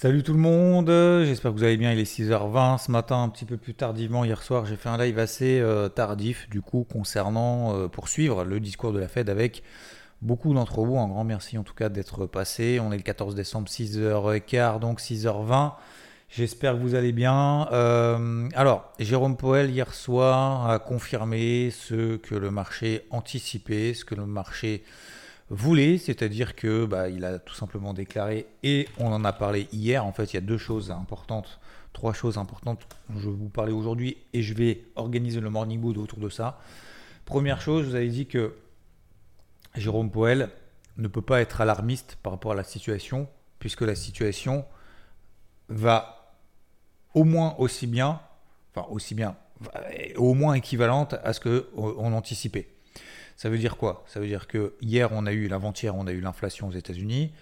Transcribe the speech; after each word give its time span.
Salut 0.00 0.22
tout 0.22 0.32
le 0.32 0.38
monde, 0.38 0.86
j'espère 1.24 1.50
que 1.50 1.56
vous 1.56 1.64
allez 1.64 1.76
bien, 1.76 1.90
il 1.90 1.98
est 1.98 2.04
6h20 2.04 2.78
ce 2.78 2.92
matin, 2.92 3.20
un 3.20 3.28
petit 3.28 3.44
peu 3.44 3.56
plus 3.56 3.74
tardivement 3.74 4.24
hier 4.24 4.40
soir, 4.44 4.64
j'ai 4.64 4.76
fait 4.76 4.88
un 4.88 4.96
live 4.96 5.18
assez 5.18 5.58
euh, 5.58 5.88
tardif 5.88 6.48
du 6.50 6.60
coup 6.60 6.86
concernant 6.88 7.74
euh, 7.74 7.88
poursuivre 7.88 8.44
le 8.44 8.60
discours 8.60 8.92
de 8.92 9.00
la 9.00 9.08
Fed 9.08 9.28
avec 9.28 9.64
beaucoup 10.22 10.54
d'entre 10.54 10.82
vous, 10.82 10.96
un 10.98 11.08
grand 11.08 11.24
merci 11.24 11.58
en 11.58 11.64
tout 11.64 11.74
cas 11.74 11.88
d'être 11.88 12.26
passé, 12.26 12.78
on 12.80 12.92
est 12.92 12.96
le 12.96 13.02
14 13.02 13.34
décembre 13.34 13.68
6h15 13.68 14.78
donc 14.78 15.00
6h20. 15.00 15.72
J'espère 16.28 16.74
que 16.74 16.78
vous 16.78 16.94
allez 16.94 17.12
bien. 17.12 17.66
Euh, 17.72 18.48
alors, 18.54 18.92
Jérôme 19.00 19.36
Poel 19.36 19.70
hier 19.70 19.92
soir 19.94 20.70
a 20.70 20.78
confirmé 20.78 21.70
ce 21.72 22.18
que 22.18 22.36
le 22.36 22.52
marché 22.52 23.04
anticipait, 23.10 23.94
ce 23.94 24.04
que 24.04 24.14
le 24.14 24.26
marché 24.26 24.84
voulait, 25.50 25.98
c'est-à-dire 25.98 26.54
que 26.54 26.84
bah, 26.84 27.08
il 27.08 27.24
a 27.24 27.38
tout 27.38 27.54
simplement 27.54 27.94
déclaré 27.94 28.46
et 28.62 28.88
on 28.98 29.12
en 29.12 29.24
a 29.24 29.32
parlé 29.32 29.68
hier. 29.72 30.04
En 30.04 30.12
fait, 30.12 30.32
il 30.32 30.34
y 30.34 30.38
a 30.38 30.42
deux 30.42 30.58
choses 30.58 30.90
importantes, 30.90 31.58
trois 31.92 32.12
choses 32.12 32.38
importantes 32.38 32.86
je 33.16 33.28
vais 33.28 33.34
vous 33.34 33.48
parler 33.48 33.72
aujourd'hui 33.72 34.18
et 34.32 34.42
je 34.42 34.54
vais 34.54 34.84
organiser 34.96 35.40
le 35.40 35.50
morning 35.50 35.80
mood 35.80 35.96
autour 35.96 36.18
de 36.18 36.28
ça. 36.28 36.60
Première 37.24 37.60
chose, 37.60 37.86
vous 37.86 37.94
avez 37.94 38.08
dit 38.08 38.26
que 38.26 38.54
Jérôme 39.74 40.10
Poel 40.10 40.50
ne 40.96 41.08
peut 41.08 41.22
pas 41.22 41.40
être 41.40 41.60
alarmiste 41.60 42.18
par 42.22 42.32
rapport 42.32 42.52
à 42.52 42.54
la 42.54 42.64
situation, 42.64 43.28
puisque 43.58 43.82
la 43.82 43.94
situation 43.94 44.64
va 45.68 46.34
au 47.14 47.24
moins 47.24 47.54
aussi 47.58 47.86
bien, 47.86 48.20
enfin 48.74 48.86
aussi 48.90 49.14
bien, 49.14 49.36
au 50.16 50.34
moins 50.34 50.54
équivalente 50.54 51.14
à 51.22 51.32
ce 51.32 51.40
que 51.40 51.68
on 51.76 52.12
anticipait. 52.12 52.68
Ça 53.38 53.48
veut 53.48 53.56
dire 53.56 53.76
quoi? 53.76 54.02
Ça 54.08 54.18
veut 54.18 54.26
dire 54.26 54.48
que 54.48 54.74
hier 54.80 55.10
on 55.12 55.24
a 55.24 55.32
eu, 55.32 55.46
l'avant-hier 55.46 55.94
on 55.94 56.08
a 56.08 56.12
eu 56.12 56.20
l'inflation 56.20 56.66
aux 56.66 56.72
États-Unis, 56.72 57.32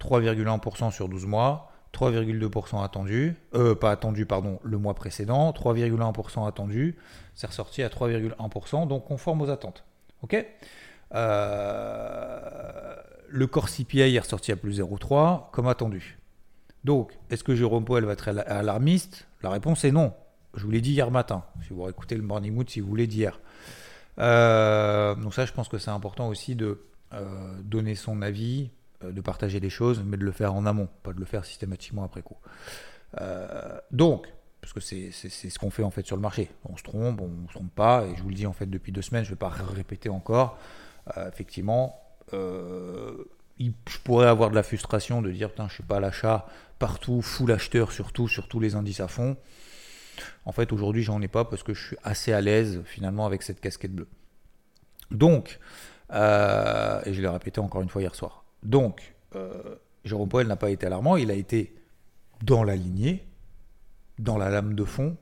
3,1% 0.00 0.90
sur 0.90 1.10
12 1.10 1.26
mois, 1.26 1.70
3,2% 1.92 2.82
attendu, 2.82 3.36
euh, 3.54 3.74
pas 3.74 3.90
attendu, 3.90 4.24
pardon, 4.24 4.58
le 4.62 4.78
mois 4.78 4.94
précédent, 4.94 5.50
3,1% 5.50 6.48
attendu, 6.48 6.96
c'est 7.34 7.46
ressorti 7.46 7.82
à 7.82 7.90
3,1%, 7.90 8.88
donc 8.88 9.04
conforme 9.04 9.42
aux 9.42 9.50
attentes. 9.50 9.84
Ok? 10.22 10.42
Euh, 11.14 12.96
Le 13.28 13.46
corps 13.46 13.68
CPI 13.68 14.16
est 14.16 14.18
ressorti 14.18 14.52
à 14.52 14.56
plus 14.56 14.80
0,3, 14.80 15.50
comme 15.50 15.68
attendu. 15.68 16.18
Donc, 16.84 17.12
est-ce 17.28 17.44
que 17.44 17.54
Jérôme 17.54 17.84
Powell 17.84 18.06
va 18.06 18.14
être 18.14 18.28
alarmiste? 18.28 19.28
La 19.42 19.50
réponse 19.50 19.84
est 19.84 19.92
non. 19.92 20.14
Je 20.54 20.64
vous 20.64 20.70
l'ai 20.70 20.80
dit 20.80 20.92
hier 20.92 21.10
matin. 21.10 21.44
Si 21.66 21.74
vous 21.74 21.86
écoutez 21.90 22.14
le 22.14 22.22
Morning 22.22 22.54
Mood, 22.54 22.70
si 22.70 22.80
vous 22.80 22.88
voulez 22.88 23.06
d'hier. 23.06 23.38
Euh, 24.18 25.14
donc 25.14 25.34
ça, 25.34 25.46
je 25.46 25.52
pense 25.52 25.68
que 25.68 25.78
c'est 25.78 25.90
important 25.90 26.28
aussi 26.28 26.54
de 26.54 26.80
euh, 27.12 27.60
donner 27.62 27.94
son 27.94 28.22
avis, 28.22 28.70
euh, 29.04 29.12
de 29.12 29.20
partager 29.20 29.60
les 29.60 29.70
choses, 29.70 30.02
mais 30.04 30.16
de 30.16 30.24
le 30.24 30.32
faire 30.32 30.54
en 30.54 30.66
amont, 30.66 30.88
pas 31.02 31.12
de 31.12 31.20
le 31.20 31.26
faire 31.26 31.44
systématiquement 31.44 32.04
après 32.04 32.22
coup. 32.22 32.36
donc, 33.90 34.26
parce 34.60 34.72
que 34.72 34.80
c'est 34.80 35.10
ce 35.12 35.58
qu'on 35.58 35.70
fait 35.70 35.84
en 35.84 35.90
fait 35.90 36.04
sur 36.04 36.16
le 36.16 36.22
marché. 36.22 36.50
On 36.64 36.76
se 36.76 36.82
trompe, 36.82 37.20
on 37.20 37.28
ne 37.28 37.46
se 37.48 37.52
trompe 37.52 37.74
pas, 37.74 38.04
et 38.04 38.16
je 38.16 38.22
vous 38.22 38.28
le 38.28 38.34
dis 38.34 38.46
en 38.46 38.52
fait 38.52 38.66
depuis 38.66 38.92
deux 38.92 39.02
semaines, 39.02 39.24
je 39.24 39.30
ne 39.30 39.34
vais 39.34 39.38
pas 39.38 39.48
répéter 39.48 40.08
encore. 40.08 40.58
effectivement, 41.28 42.00
je 42.32 43.98
pourrais 44.02 44.26
avoir 44.26 44.50
de 44.50 44.56
la 44.56 44.64
frustration 44.64 45.22
de 45.22 45.30
dire 45.30 45.50
putain 45.50 45.68
je 45.68 45.74
suis 45.74 45.82
pas 45.84 45.98
à 45.98 46.00
l'achat 46.00 46.46
partout, 46.78 47.22
full 47.22 47.52
acheteur 47.52 47.92
surtout, 47.92 48.28
sur 48.28 48.48
tous 48.48 48.60
les 48.60 48.74
indices 48.74 49.00
à 49.00 49.08
fond. 49.08 49.36
En 50.44 50.52
fait 50.52 50.72
aujourd'hui 50.72 51.02
j'en 51.02 51.20
ai 51.22 51.28
pas 51.28 51.44
parce 51.44 51.62
que 51.62 51.74
je 51.74 51.86
suis 51.86 51.96
assez 52.02 52.32
à 52.32 52.40
l'aise 52.40 52.82
finalement 52.84 53.26
avec 53.26 53.42
cette 53.42 53.60
casquette 53.60 53.94
bleue. 53.94 54.08
Donc, 55.10 55.58
euh, 56.12 57.00
et 57.04 57.14
je 57.14 57.20
l'ai 57.20 57.28
répété 57.28 57.60
encore 57.60 57.82
une 57.82 57.88
fois 57.88 58.02
hier 58.02 58.14
soir. 58.14 58.44
Donc, 58.62 59.14
euh, 59.34 59.76
Jérôme 60.04 60.28
Poel 60.28 60.46
n'a 60.46 60.56
pas 60.56 60.70
été 60.70 60.86
alarmant, 60.86 61.16
il 61.16 61.30
a 61.30 61.34
été 61.34 61.74
dans 62.42 62.64
la 62.64 62.76
lignée, 62.76 63.26
dans 64.18 64.38
la 64.38 64.50
lame 64.50 64.74
de 64.74 64.84
fond, 64.84 65.16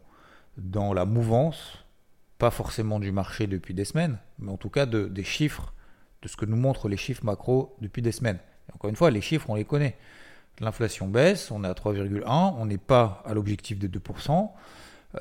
dans 0.57 0.93
la 0.93 1.05
mouvance, 1.05 1.85
pas 2.39 2.51
forcément 2.51 3.01
du 3.01 3.13
marché 3.13 3.47
depuis 3.47 3.75
des 3.75 3.85
semaines, 3.85 4.19
mais 4.39 4.51
en 4.51 4.57
tout 4.57 4.71
cas 4.71 4.87
de, 4.87 5.07
des 5.07 5.25
chiffres 5.25 5.73
de 6.23 6.29
ce 6.29 6.37
que 6.37 6.45
nous 6.45 6.57
montrent 6.57 6.89
les 6.89 6.97
chiffres 6.97 7.25
macro 7.25 7.77
depuis 7.81 8.03
des 8.03 8.13
semaines. 8.13 8.39
encore 8.75 8.91
une 8.91 8.97
fois, 8.97 9.11
les 9.11 9.21
chiffres, 9.21 9.51
on 9.51 9.55
les 9.55 9.65
connaît. 9.65 9.97
L'inflation 10.61 11.09
baisse, 11.09 11.51
on 11.51 11.65
est 11.65 11.69
à 11.69 11.73
3,1, 11.73 12.55
on 12.57 12.67
n'est 12.67 12.79
pas 12.79 13.23
à 13.27 13.35
l'objectif 13.35 13.79
de 13.79 13.89
2%. 13.89 14.51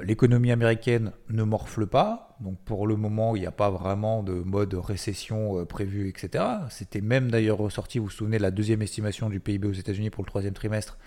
L'économie 0.01 0.51
américaine 0.51 1.11
ne 1.29 1.43
morfle 1.43 1.85
pas, 1.85 2.35
donc 2.39 2.57
pour 2.65 2.87
le 2.87 2.95
moment, 2.95 3.35
il 3.35 3.41
n'y 3.41 3.45
a 3.45 3.51
pas 3.51 3.69
vraiment 3.69 4.23
de 4.23 4.33
mode 4.33 4.73
récession 4.73 5.59
euh, 5.59 5.65
prévu, 5.65 6.09
etc. 6.09 6.43
C'était 6.69 7.01
même 7.01 7.29
d'ailleurs 7.29 7.59
ressorti, 7.59 7.99
vous 7.99 8.05
vous 8.05 8.11
souvenez, 8.11 8.39
la 8.39 8.49
deuxième 8.49 8.81
estimation 8.81 9.29
du 9.29 9.39
PIB 9.39 9.67
aux 9.67 9.73
États-Unis 9.73 10.09
pour 10.09 10.23
le 10.23 10.27
troisième 10.27 10.53
trimestre, 10.53 10.97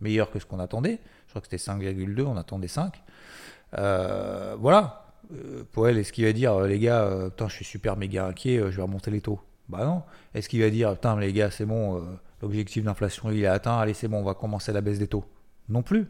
meilleure 0.00 0.30
que 0.30 0.38
ce 0.38 0.46
qu'on 0.46 0.60
attendait. 0.60 1.00
Je 1.26 1.30
crois 1.30 1.40
que 1.40 1.48
c'était 1.50 1.56
5,2, 1.56 2.22
on 2.22 2.36
attendait 2.36 2.68
5. 2.68 3.02
Euh, 3.78 4.56
voilà, 4.60 5.12
euh, 5.34 5.64
Poel, 5.72 5.98
est-ce 5.98 6.12
qu'il 6.12 6.24
va 6.24 6.32
dire, 6.32 6.60
les 6.60 6.78
gars, 6.78 7.28
putain, 7.30 7.48
je 7.48 7.54
suis 7.54 7.64
super 7.64 7.96
méga 7.96 8.26
inquiet, 8.26 8.58
je 8.58 8.76
vais 8.76 8.82
remonter 8.82 9.10
les 9.10 9.20
taux? 9.20 9.40
Bah 9.68 9.84
non. 9.84 10.04
Est-ce 10.34 10.48
qu'il 10.48 10.62
va 10.62 10.70
dire, 10.70 10.96
les 11.18 11.32
gars, 11.32 11.50
c'est 11.50 11.66
bon, 11.66 12.00
l'objectif 12.40 12.84
d'inflation 12.84 13.30
il 13.32 13.42
est 13.42 13.46
atteint, 13.46 13.76
allez, 13.76 13.94
c'est 13.94 14.06
bon, 14.06 14.18
on 14.18 14.24
va 14.24 14.34
commencer 14.34 14.72
la 14.72 14.82
baisse 14.82 15.00
des 15.00 15.08
taux? 15.08 15.24
Non 15.68 15.82
plus. 15.82 16.06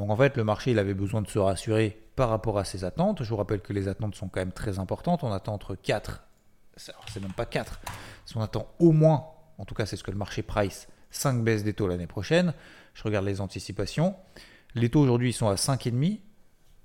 Donc 0.00 0.08
en 0.08 0.16
fait, 0.16 0.38
le 0.38 0.44
marché, 0.44 0.70
il 0.70 0.78
avait 0.78 0.94
besoin 0.94 1.20
de 1.20 1.28
se 1.28 1.38
rassurer 1.38 2.00
par 2.16 2.30
rapport 2.30 2.58
à 2.58 2.64
ses 2.64 2.84
attentes. 2.84 3.22
Je 3.22 3.28
vous 3.28 3.36
rappelle 3.36 3.60
que 3.60 3.74
les 3.74 3.86
attentes 3.86 4.14
sont 4.14 4.28
quand 4.28 4.40
même 4.40 4.50
très 4.50 4.78
importantes. 4.78 5.24
On 5.24 5.30
attend 5.30 5.52
entre 5.52 5.74
4, 5.74 6.22
c'est 6.74 7.20
même 7.20 7.34
pas 7.34 7.44
4, 7.44 7.82
si 8.24 8.34
on 8.34 8.40
attend 8.40 8.72
au 8.78 8.92
moins, 8.92 9.26
en 9.58 9.66
tout 9.66 9.74
cas 9.74 9.84
c'est 9.84 9.96
ce 9.96 10.02
que 10.02 10.10
le 10.10 10.16
marché 10.16 10.42
price, 10.42 10.88
5 11.10 11.44
baisses 11.44 11.64
des 11.64 11.74
taux 11.74 11.86
l'année 11.86 12.06
prochaine. 12.06 12.54
Je 12.94 13.02
regarde 13.02 13.26
les 13.26 13.42
anticipations. 13.42 14.14
Les 14.74 14.88
taux 14.88 15.00
aujourd'hui 15.00 15.34
sont 15.34 15.48
à 15.48 15.56
5,5. 15.56 16.20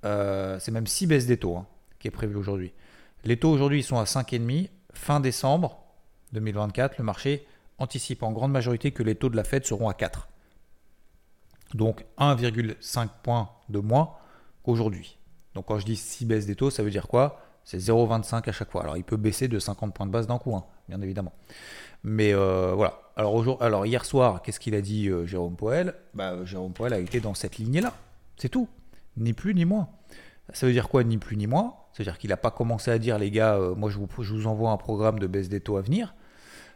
Euh, 0.04 0.60
c'est 0.60 0.72
même 0.72 0.86
6 0.86 1.08
baisses 1.08 1.26
des 1.26 1.38
taux 1.38 1.56
hein, 1.56 1.68
qui 2.00 2.10
est 2.10 2.12
prévu 2.12 2.36
aujourd'hui. 2.36 2.74
Les 3.24 3.40
taux 3.40 3.50
aujourd'hui 3.50 3.82
sont 3.82 3.98
à 3.98 4.04
5,5. 4.04 4.70
Fin 4.94 5.22
décembre 5.22 5.86
2024, 6.34 6.98
le 6.98 7.06
marché 7.06 7.48
anticipe 7.78 8.24
en 8.24 8.34
grande 8.34 8.52
majorité 8.52 8.92
que 8.92 9.04
les 9.04 9.16
taux 9.16 9.30
de 9.30 9.38
la 9.38 9.46
Fed 9.46 9.66
seront 9.66 9.88
à 9.88 9.94
4. 9.94 10.28
Donc 11.76 12.06
1,5 12.18 13.08
points 13.22 13.50
de 13.70 13.80
moins 13.80 14.14
qu'aujourd'hui. 14.64 15.18
Donc 15.54 15.66
quand 15.68 15.80
je 15.80 15.86
dis 15.86 15.96
6 15.96 16.26
baisses 16.26 16.46
des 16.46 16.56
taux, 16.56 16.70
ça 16.70 16.84
veut 16.84 16.90
dire 16.90 17.08
quoi? 17.08 17.40
C'est 17.64 17.78
0,25 17.78 18.50
à 18.50 18.52
chaque 18.52 18.72
fois. 18.72 18.84
Alors 18.84 18.98
il 18.98 19.04
peut 19.04 19.18
baisser 19.18 19.48
de 19.48 19.60
50 19.60 19.94
points 19.94 20.06
de 20.06 20.12
base 20.12 20.28
d'un 20.28 20.38
coup, 20.38 20.56
hein, 20.56 20.66
bien 20.90 21.02
évidemment. 21.02 21.34
Mais 22.04 22.34
euh, 22.34 22.74
voilà. 22.76 23.00
Alors, 23.18 23.86
hier 23.86 24.04
soir, 24.04 24.42
qu'est-ce 24.42 24.60
qu'il 24.60 24.76
a 24.76 24.82
dit 24.82 25.08
euh, 25.08 25.26
Jérôme 25.26 25.56
Poel 25.56 25.96
bah, 26.14 26.44
Jérôme 26.44 26.74
Poel 26.74 26.94
a 26.94 27.00
été 27.00 27.22
dans 27.22 27.34
cette 27.34 27.58
lignée-là. 27.58 27.94
C'est 28.36 28.50
tout 28.50 28.68
ni 29.18 29.34
plus 29.34 29.54
ni 29.56 29.66
moins. 29.66 29.88
Ça 30.54 30.68
veut 30.68 30.74
dire 30.74 30.90
quoi, 30.90 31.04
ni 31.04 31.18
plus 31.18 31.38
ni 31.38 31.48
moins? 31.48 31.76
Ça 31.94 32.04
veut 32.04 32.04
dire 32.04 32.18
qu'il 32.18 32.30
n'a 32.30 32.38
pas 32.38 32.52
commencé 32.52 32.92
à 32.92 33.00
dire, 33.00 33.18
les 33.18 33.32
gars, 33.32 33.56
euh, 33.56 33.74
moi 33.76 33.90
je 33.90 33.98
vous, 33.98 34.08
je 34.22 34.34
vous, 34.34 34.48
envoie 34.48 34.72
un 34.72 34.78
programme 34.78 35.20
de 35.20 35.28
baisse 35.28 35.50
des 35.50 35.62
taux 35.62 35.78
à 35.78 35.82
venir. 35.82 36.14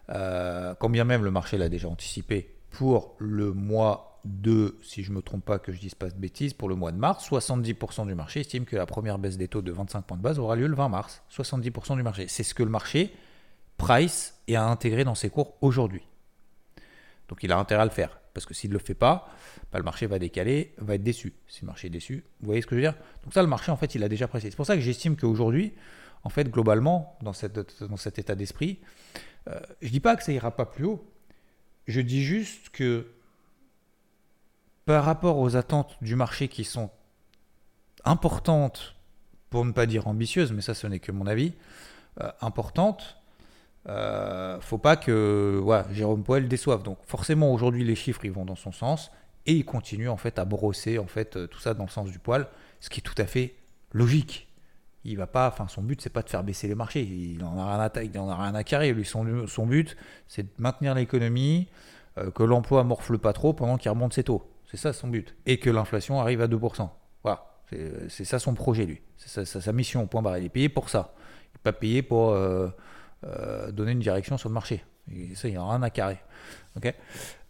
Euh, 0.10 0.74
quand 0.80 0.90
bien 0.90 1.04
même 1.04 1.24
le 1.24 1.32
marché 1.32 1.58
l'a 1.58 1.70
déjà 1.70 1.88
anticipé 1.88 2.56
pour 2.72 3.16
le 3.20 3.54
mois 3.54 4.09
de, 4.26 4.78
si 4.82 5.04
je 5.04 5.12
ne 5.12 5.18
me 5.18 5.22
trompe 5.22 5.46
pas, 5.46 5.60
que 5.60 5.72
je 5.72 5.80
dise 5.80 5.96
pas 5.96 6.10
de 6.10 6.16
bêtises, 6.16 6.54
pour 6.54 6.70
le 6.70 6.76
mois 6.76 6.92
de 6.92 6.98
mars, 6.98 7.30
70% 7.30 8.08
du 8.08 8.16
marché 8.16 8.42
estime 8.42 8.66
que 8.66 8.76
la 8.76 8.86
première 8.86 9.18
baisse 9.20 9.38
des 9.38 9.48
taux 9.48 9.62
de 9.62 9.72
25 9.72 10.02
points 10.02 10.18
de 10.18 10.22
base 10.22 10.40
aura 10.40 10.56
lieu 10.56 10.68
le 10.68 10.76
20 10.76 10.90
mars. 10.90 11.24
70% 11.32 11.96
du 11.96 12.04
marché. 12.04 12.28
C'est 12.28 12.44
ce 12.44 12.54
que 12.54 12.64
le 12.64 12.70
marché 12.70 13.14
price 13.78 14.36
et 14.48 14.56
a 14.56 14.66
intégré 14.66 15.04
dans 15.04 15.16
ses 15.16 15.30
cours 15.30 15.56
aujourd'hui. 15.62 16.04
Donc 17.28 17.44
il 17.44 17.52
a 17.52 17.58
intérêt 17.58 17.82
à 17.82 17.86
le 17.86 17.92
faire. 17.92 18.20
Parce 18.34 18.46
que 18.46 18.54
s'il 18.54 18.70
ne 18.70 18.76
le 18.76 18.80
fait 18.80 18.94
pas, 18.94 19.30
bah, 19.72 19.80
le 19.80 19.84
marché 19.84 20.06
va 20.06 20.20
décaler, 20.20 20.74
va 20.78 20.96
être 20.96 21.04
déçu. 21.04 21.34
Si 21.48 21.62
le 21.62 21.68
marché 21.68 21.88
est 21.88 21.92
déçu, 21.92 22.24
vous 22.42 22.48
voyez 22.48 22.62
ce 22.62 22.68
que 22.68 22.76
je 22.76 22.82
veux 22.82 22.88
dire? 22.88 22.96
Donc 23.24 23.34
ça, 23.34 23.42
le 23.42 23.48
marché, 23.48 23.72
en 23.72 23.78
fait, 23.78 23.96
il 23.96 24.04
a 24.04 24.10
déjà 24.10 24.26
apprécié. 24.26 24.50
C'est 24.50 24.56
pour 24.56 24.66
ça 24.66 24.76
que 24.76 24.82
j'estime 24.82 25.16
qu'aujourd'hui, 25.16 25.74
en 26.24 26.30
fait, 26.30 26.50
globalement, 26.50 27.18
dans 27.22 27.34
cet 27.34 28.20
état 28.20 28.36
d'esprit, 28.36 28.80
euh, 29.48 29.60
je 29.82 29.88
ne 29.88 29.92
dis 29.92 30.00
pas 30.00 30.16
que 30.16 30.24
ça 30.24 30.32
ira 30.32 30.52
pas 30.52 30.66
plus 30.66 30.86
haut. 30.86 31.06
Je 31.88 32.02
dis 32.02 32.24
juste 32.24 32.70
que 32.70 33.08
par 34.90 35.04
rapport 35.04 35.38
aux 35.38 35.56
attentes 35.56 35.98
du 36.02 36.16
marché 36.16 36.48
qui 36.48 36.64
sont 36.64 36.90
importantes, 38.06 38.96
pour 39.52 39.64
ne 39.64 39.72
pas 39.72 39.86
dire 39.86 40.08
ambitieuses, 40.08 40.52
mais 40.52 40.62
ça 40.62 40.74
ce 40.74 40.88
n'est 40.88 40.98
que 40.98 41.12
mon 41.12 41.28
avis, 41.28 41.54
euh, 42.20 42.32
importantes, 42.42 43.18
euh, 43.88 44.60
faut 44.62 44.80
pas 44.80 44.96
que 44.96 45.64
Jérôme 45.92 46.24
Poel 46.24 46.48
déçoive. 46.48 46.82
Donc 46.82 46.98
forcément 47.06 47.54
aujourd'hui 47.54 47.84
les 47.84 47.94
chiffres 47.94 48.26
ils 48.26 48.32
vont 48.32 48.46
dans 48.46 48.56
son 48.56 48.72
sens 48.72 49.12
et 49.46 49.54
il 49.54 49.64
continue 49.64 50.10
en 50.10 50.18
fait 50.18 50.40
à 50.40 50.46
brosser 50.46 50.98
en 50.98 51.06
fait 51.06 51.36
euh, 51.38 51.46
tout 51.46 51.60
ça 51.60 51.76
dans 51.76 51.84
le 51.84 51.92
sens 51.92 52.10
du 52.10 52.18
poil, 52.18 52.48
ce 52.80 52.90
qui 52.90 53.00
est 53.00 53.04
tout 53.04 53.22
à 53.22 53.26
fait 53.26 53.54
logique. 53.94 54.48
Il 55.04 55.18
va 55.18 55.28
pas, 55.28 55.50
enfin 55.50 55.68
son 55.68 55.84
but 55.84 56.02
c'est 56.02 56.10
pas 56.10 56.24
de 56.24 56.30
faire 56.32 56.44
baisser 56.44 56.68
les 56.68 56.74
marchés, 56.74 57.04
il 57.04 57.44
en 57.44 57.60
a 57.60 57.78
rien 57.78 57.92
à, 57.94 58.04
il 58.04 58.18
en 58.18 58.28
a 58.28 58.36
rien 58.36 58.56
à 58.56 58.64
carrer. 58.64 58.92
Lui 58.92 59.06
son, 59.06 59.46
son 59.46 59.68
but 59.68 59.96
c'est 60.28 60.42
de 60.42 60.52
maintenir 60.58 60.96
l'économie, 60.96 61.68
euh, 62.18 62.32
que 62.32 62.42
l'emploi 62.42 62.84
morfle 62.84 63.20
pas 63.20 63.34
trop 63.34 63.54
pendant 63.54 63.78
qu'il 63.78 63.92
remonte 63.92 64.14
ses 64.14 64.24
taux. 64.24 64.50
C'est 64.70 64.78
ça 64.78 64.94
son 64.94 65.08
but 65.08 65.36
et 65.46 65.58
que 65.58 65.70
l'inflation 65.70 66.20
arrive 66.20 66.42
à 66.42 66.48
2%. 66.48 66.90
Voilà, 67.24 67.46
c'est 68.08 68.26
ça 68.26 68.40
son 68.40 68.54
projet 68.54 68.86
lui, 68.86 69.02
c'est 69.18 69.46
sa, 69.46 69.62
sa, 69.62 69.74
mission. 69.74 70.06
Point 70.08 70.22
barre. 70.22 70.38
Il 70.38 70.46
est 70.46 70.50
payé 70.50 70.70
pour 70.70 70.90
ça. 70.90 71.14
Il 71.18 71.58
n'est 71.58 71.64
pas 71.64 71.74
payé 71.74 72.02
pour 72.04 72.30
euh, 72.30 72.70
euh, 73.26 73.72
donner 73.72 73.94
une 73.94 74.00
direction 74.00 74.38
sur 74.38 74.50
le 74.50 74.54
marché. 74.54 74.84
Ça, 75.34 75.48
il 75.48 75.52
n'y 75.52 75.58
a 75.58 75.66
rien 75.66 75.82
à 75.82 75.90
carrer. 75.90 76.20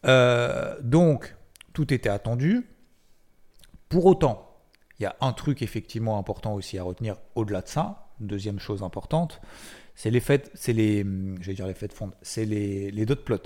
euh, 0.05 0.77
donc, 0.81 1.35
tout 1.73 1.93
était 1.93 2.09
attendu. 2.09 2.65
Pour 3.89 4.05
autant, 4.05 4.57
il 4.97 5.03
y 5.03 5.05
a 5.05 5.15
un 5.19 5.33
truc 5.33 5.61
effectivement 5.61 6.17
important 6.17 6.53
aussi 6.53 6.77
à 6.77 6.83
retenir 6.83 7.17
au-delà 7.35 7.61
de 7.61 7.67
ça. 7.67 8.07
Deuxième 8.21 8.59
chose 8.59 8.81
importante, 8.81 9.41
c'est 9.95 10.09
les 10.09 10.19
fêtes, 10.21 10.51
c'est 10.53 10.73
les, 10.73 11.03
dire 11.03 11.67
les 11.67 11.73
fêtes 11.73 11.93
fondes, 11.93 12.13
c'est 12.21 12.45
les, 12.45 12.91
les 12.91 13.05
dot 13.05 13.23
plots. 13.23 13.37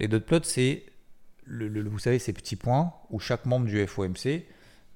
Les 0.00 0.08
dot 0.08 0.24
plots, 0.24 0.42
c'est, 0.42 0.84
vous 1.50 1.98
savez, 1.98 2.18
ces 2.18 2.32
petits 2.32 2.56
points 2.56 2.92
où 3.10 3.18
chaque 3.18 3.46
membre 3.46 3.66
du 3.66 3.86
FOMC 3.86 4.44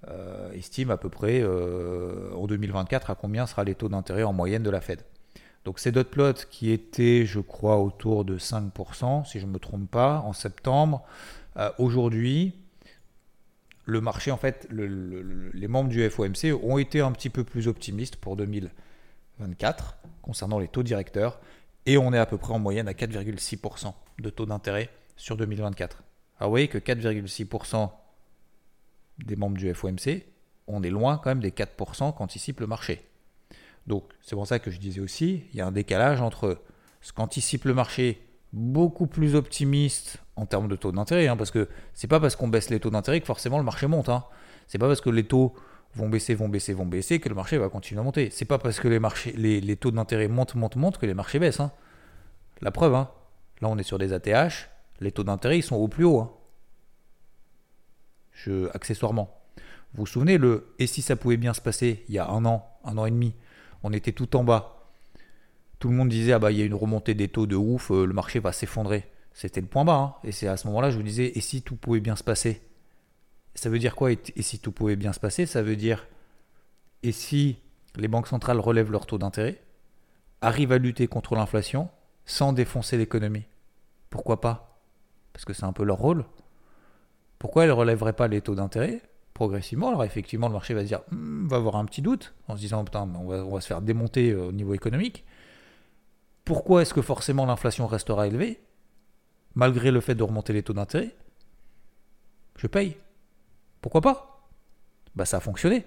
euh, 0.09 0.53
estime 0.53 0.91
à 0.91 0.97
peu 0.97 1.09
près 1.09 1.41
euh, 1.43 2.33
en 2.35 2.47
2024 2.47 3.11
à 3.11 3.15
combien 3.15 3.47
sera 3.47 3.65
les 3.65 3.75
taux 3.75 3.89
d'intérêt 3.89 4.23
en 4.23 4.33
moyenne 4.33 4.63
de 4.63 4.71
la 4.71 4.81
Fed. 4.81 5.01
Donc 5.65 5.79
ces 5.79 5.93
dot 5.93 6.09
plots 6.09 6.35
qui 6.51 6.71
étaient, 6.71 7.25
je 7.25 7.41
crois, 7.41 7.79
autour 7.79 8.25
de 8.25 8.39
5%, 8.39 9.25
si 9.25 9.41
je 9.41 9.47
ne 9.47 9.51
me 9.51 9.59
trompe 9.59 9.91
pas, 9.91 10.21
en 10.21 10.33
septembre, 10.35 11.03
euh, 11.57 11.71
aujourd'hui, 11.79 12.55
le 13.87 14.01
marché, 14.01 14.31
en 14.31 14.37
fait, 14.37 14.67
le, 14.71 14.87
le, 14.87 15.51
les 15.53 15.69
membres 15.69 15.89
du 15.89 16.09
FOMC 16.09 16.55
ont 16.63 16.79
été 16.79 17.01
un 17.01 17.13
petit 17.13 17.31
peu 17.31 17.45
plus 17.45 17.67
optimistes 17.67 18.17
pour 18.17 18.37
2024 18.37 19.97
concernant 20.23 20.59
les 20.59 20.69
taux 20.69 20.83
directeurs, 20.83 21.41
et 21.87 21.99
on 21.99 22.13
est 22.13 22.19
à 22.19 22.27
peu 22.27 22.39
près 22.39 22.53
en 22.53 22.59
moyenne 22.59 22.89
à 22.89 22.93
4,6% 22.93 23.93
de 24.19 24.31
taux 24.31 24.47
d'intérêt 24.47 24.91
sur 25.17 25.37
2024. 25.37 26.03
Alors 26.45 26.51
vous 26.51 26.57
voyez 26.57 26.69
que 26.69 26.77
4,6% 26.77 27.89
des 29.25 29.35
membres 29.35 29.57
du 29.57 29.73
FOMC, 29.73 30.27
on 30.67 30.83
est 30.83 30.91
loin 30.91 31.17
quand 31.17 31.31
même 31.31 31.41
des 31.41 31.53
4% 31.53 32.15
qu'anticipe 32.15 32.61
le 32.61 32.67
marché. 32.67 33.03
Donc 33.87 34.05
c'est 34.21 34.37
pour 34.37 34.47
ça 34.47 34.59
que 34.59 34.71
je 34.71 34.79
disais 34.79 35.01
aussi, 35.01 35.45
il 35.55 35.59
y 35.59 35.63
a 35.63 35.67
un 35.67 35.73
décalage 35.73 36.21
entre 36.21 36.61
ce 37.01 37.15
qu'anticipe 37.15 37.65
le 37.65 37.73
marché, 37.73 38.21
beaucoup 38.53 39.07
plus 39.07 39.37
optimiste 39.37 40.19
en 40.37 40.45
termes 40.45 40.69
de 40.69 40.77
taux 40.77 40.93
d'intérêt, 40.93 41.29
hein, 41.29 41.37
parce 41.39 41.51
que 41.51 41.67
c'est 41.95 42.09
pas 42.09 42.21
parce 42.21 42.37
qu'on 42.37 42.49
baisse 42.49 42.69
les 42.69 42.79
taux 42.79 42.91
d'intérêt 42.91 43.21
que 43.21 43.27
forcément 43.27 43.57
le 43.57 43.65
marché 43.65 43.87
monte. 43.87 44.11
Hein. 44.11 44.23
C'est 44.67 44.77
pas 44.77 44.87
parce 44.87 45.01
que 45.01 45.09
les 45.09 45.25
taux 45.25 45.55
vont 45.95 46.11
baisser, 46.11 46.35
vont 46.35 46.51
baisser, 46.51 46.75
vont 46.75 46.85
baisser 46.85 47.21
que 47.21 47.31
le 47.31 47.35
marché 47.35 47.57
va 47.57 47.71
continuer 47.71 48.03
à 48.03 48.05
monter. 48.05 48.29
C'est 48.29 48.45
pas 48.45 48.59
parce 48.59 48.81
que 48.81 48.89
les 48.89 49.77
taux 49.79 49.93
d'intérêt 49.93 50.29
montent, 50.29 50.57
montent, 50.57 50.77
montent 50.77 50.99
que 50.99 51.07
les 51.07 51.15
marchés 51.15 51.39
baissent. 51.39 51.61
Hein. 51.61 51.73
La 52.61 52.71
preuve, 52.71 52.95
hein. 52.95 53.09
là 53.63 53.69
on 53.71 53.79
est 53.79 53.83
sur 53.83 53.97
des 53.97 54.13
ATH, 54.13 54.69
les 55.01 55.13
taux 55.13 55.25
d'intérêt 55.25 55.59
ils 55.59 55.63
sont 55.63 55.77
au 55.77 55.89
plus 55.89 56.05
haut. 56.05 56.21
Hein. 56.21 56.31
Accessoirement. 58.75 59.41
Vous 59.95 60.03
vous 60.03 60.07
souvenez, 60.07 60.39
le 60.39 60.75
et 60.79 60.87
si 60.87 61.03
ça 61.03 61.17
pouvait 61.17 61.37
bien 61.37 61.55
se 61.55 61.61
passer 61.61 62.05
il 62.09 62.15
y 62.15 62.19
a 62.19 62.29
un 62.29 62.45
an, 62.45 62.69
un 62.85 62.99
an 62.99 63.07
et 63.07 63.11
demi, 63.11 63.35
on 63.83 63.93
était 63.93 64.13
tout 64.13 64.37
en 64.37 64.45
bas. 64.45 64.91
Tout 65.79 65.89
le 65.89 65.95
monde 65.95 66.09
disait 66.09 66.33
ah 66.33 66.39
bah 66.39 66.51
il 66.51 66.59
y 66.59 66.63
a 66.63 66.65
une 66.65 66.75
remontée 66.75 67.15
des 67.15 67.29
taux 67.29 67.47
de 67.47 67.57
ouf, 67.57 67.91
euh, 67.91 68.05
le 68.05 68.13
marché 68.13 68.41
va 68.41 68.53
s'effondrer. 68.53 69.09
C'était 69.33 69.61
le 69.61 69.67
point 69.67 69.85
bas. 69.85 69.95
Hein. 69.95 70.15
Et 70.25 70.33
c'est 70.33 70.49
à 70.49 70.57
ce 70.57 70.67
moment-là 70.67 70.91
je 70.91 70.97
vous 70.97 71.03
disais 71.03 71.33
et 71.35 71.41
si 71.41 71.63
tout 71.63 71.77
pouvait 71.77 72.01
bien 72.01 72.17
se 72.17 72.25
passer? 72.25 72.61
Ça 73.55 73.71
veut 73.71 73.79
dire 73.79 73.95
quoi 73.95 74.11
et, 74.13 74.19
et 74.37 74.43
si 74.43 74.59
tout 74.59 74.73
pouvait 74.73 74.97
bien 74.97 75.13
se 75.13 75.21
passer? 75.21 75.47
Ça 75.47 75.63
veut 75.63 75.77
dire 75.77 76.07
et 77.03 77.13
si 77.13 77.59
les 77.97 78.09
banques 78.09 78.27
centrales 78.27 78.59
relèvent 78.61 78.91
leur 78.91 79.07
taux 79.07 79.19
d'intérêt, 79.19 79.61
arrivent 80.41 80.73
à 80.73 80.79
lutter 80.79 81.07
contre 81.07 81.37
l'inflation 81.37 81.89
sans 82.27 82.53
défoncer 82.53 82.97
l'économie? 82.97 83.45
Pourquoi 84.11 84.41
pas? 84.41 84.74
Parce 85.35 85.45
que 85.45 85.53
c'est 85.53 85.65
un 85.65 85.73
peu 85.75 85.85
leur 85.85 85.99
rôle. 85.99 86.25
Pourquoi 87.39 87.65
elles 87.65 87.71
ne 87.71 87.75
relèveraient 87.75 88.15
pas 88.15 88.29
les 88.29 88.41
taux 88.41 88.55
d'intérêt? 88.55 89.03
Progressivement 89.35 89.89
Alors 89.89 90.05
effectivement, 90.05 90.47
le 90.47 90.55
marché 90.55 90.73
va 90.73 90.81
se 90.81 90.87
dire, 90.87 91.01
hm, 91.11 91.47
va 91.49 91.57
avoir 91.57 91.77
un 91.77 91.85
petit 91.85 92.01
doute, 92.01 92.33
en 92.49 92.55
se 92.55 92.61
disant, 92.61 92.85
putain, 92.85 93.03
on 93.03 93.51
va, 93.51 93.61
se 93.61 93.67
faire 93.67 93.83
démonter 93.83 94.35
au 94.35 94.53
niveau 94.53 94.73
économique. 94.73 95.25
Pourquoi 96.45 96.83
est-ce 96.83 96.95
que 96.95 97.03
forcément 97.03 97.45
l'inflation 97.45 97.87
restera 97.87 98.29
élevée, 98.29 98.61
malgré 99.55 99.91
le 99.91 100.01
fait 100.01 100.15
de 100.15 100.23
remonter 100.23 100.53
les 100.53 100.63
taux 100.63 100.73
d'intérêt? 100.73 101.15
Je 102.57 102.69
paye. 102.69 102.97
Pourquoi 103.81 104.01
pas? 104.01 104.49
Bah 105.17 105.25
ça 105.25 105.39
a 105.39 105.41
fonctionné. 105.41 105.85